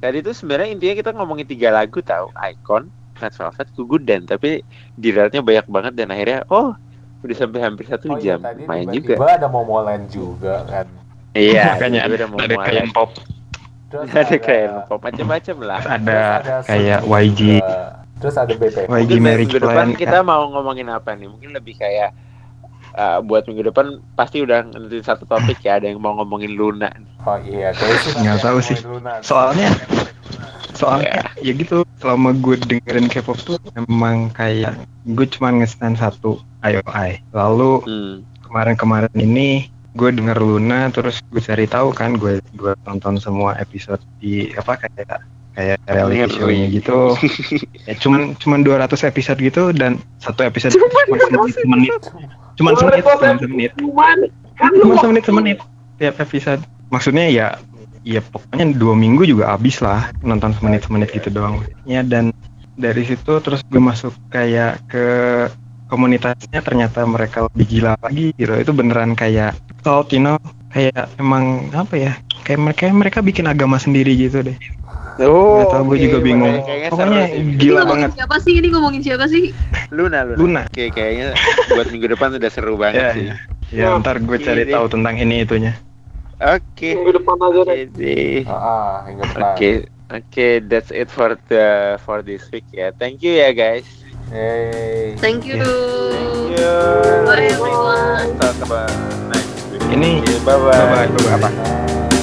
[0.00, 2.88] Tadi tuh sebenarnya intinya kita ngomongin tiga lagu tahu, Icon,
[3.20, 4.64] Red Velvet, Gugudan, tapi
[4.96, 6.72] di realnya banyak banget dan akhirnya oh
[7.20, 9.36] udah sampai hampir satu Oh iya, jam, tadi main tiba-tiba juga.
[9.36, 10.86] ada Momoland juga kan.
[11.36, 12.16] Iya, makanya ada
[12.64, 13.12] kayak pop
[13.90, 15.80] Terus Ada kayak pop macam-macam lah.
[15.84, 17.99] ada terus ada kayak YG juga.
[18.20, 18.86] Terus ada BP.
[18.86, 21.26] Mungkin minggu depan kita mau ngomongin apa nih?
[21.26, 22.12] Mungkin lebih kayak
[22.92, 25.80] uh, buat minggu depan pasti udah nentuin satu topik ya.
[25.80, 26.92] Ada yang mau ngomongin Luna.
[27.24, 27.72] Oh iya,
[28.20, 28.76] Nggak nanti tahu sih.
[28.84, 29.12] Luna.
[29.20, 29.68] soalnya
[30.72, 34.72] soalnya ya gitu selama gue dengerin K-pop tuh emang kayak
[35.04, 38.16] gue cuma ngestan satu IOI lalu Hmm.
[38.48, 44.00] kemarin-kemarin ini gue denger Luna terus gue cari tahu kan gue gue tonton semua episode
[44.24, 45.20] di apa kayak
[45.54, 46.34] kayak reality Ngeri.
[46.36, 46.98] show-nya gitu.
[47.88, 51.92] Ya cuman cuman 200 episode gitu dan satu episode cuma semenit semenit.
[52.54, 53.72] cuman semenit cuman semenit.
[53.80, 54.18] Cuman
[54.60, 55.58] kan lu cuma semenit semenit
[55.98, 56.62] tiap episode.
[56.92, 57.46] Maksudnya ya
[58.06, 61.64] ya pokoknya dua minggu juga habis lah nonton semenit semenit gitu doang.
[61.88, 62.30] Ya dan
[62.78, 65.06] dari situ terus gue masuk kayak ke
[65.90, 68.54] komunitasnya ternyata mereka lebih gila lagi gitu.
[68.54, 70.38] Itu beneran kayak cult you know?
[70.70, 72.12] Kayak emang apa ya?
[72.46, 74.54] Kayak mereka mereka bikin agama sendiri gitu deh
[75.18, 76.56] Oh, Nggak tahu, gue oke, juga bingung.
[76.62, 77.24] Kayaknya Pokoknya
[77.58, 78.10] Gila banget.
[78.14, 78.52] siapa sih?
[78.56, 79.44] Ini ngomongin siapa sih?
[79.90, 80.38] Luna, Luna.
[80.38, 80.62] Luna.
[80.66, 81.34] Oke, kayaknya
[81.68, 83.26] buat minggu depan udah seru banget ya sih.
[83.26, 83.36] ya,
[83.90, 85.72] ya ntar gue cari Oke, tahu tentang ini itunya
[86.40, 86.94] Oke.
[86.94, 87.76] minggu depan aja deh.
[87.84, 89.70] Jadi, Ah, hingga oke,
[90.08, 91.66] oke, that's it for the
[92.00, 92.94] for this week ya.
[92.96, 93.84] Thank you ya guys.
[94.30, 95.18] Hey.
[95.18, 95.58] Thank you.
[95.58, 96.72] Thank you.
[97.26, 98.38] Bye everyone.
[98.38, 98.94] Talk about
[99.28, 99.82] next week.
[99.90, 101.04] Ini bye bye.
[101.04, 101.34] bye-bye, bye-bye.
[101.44, 102.19] Apa?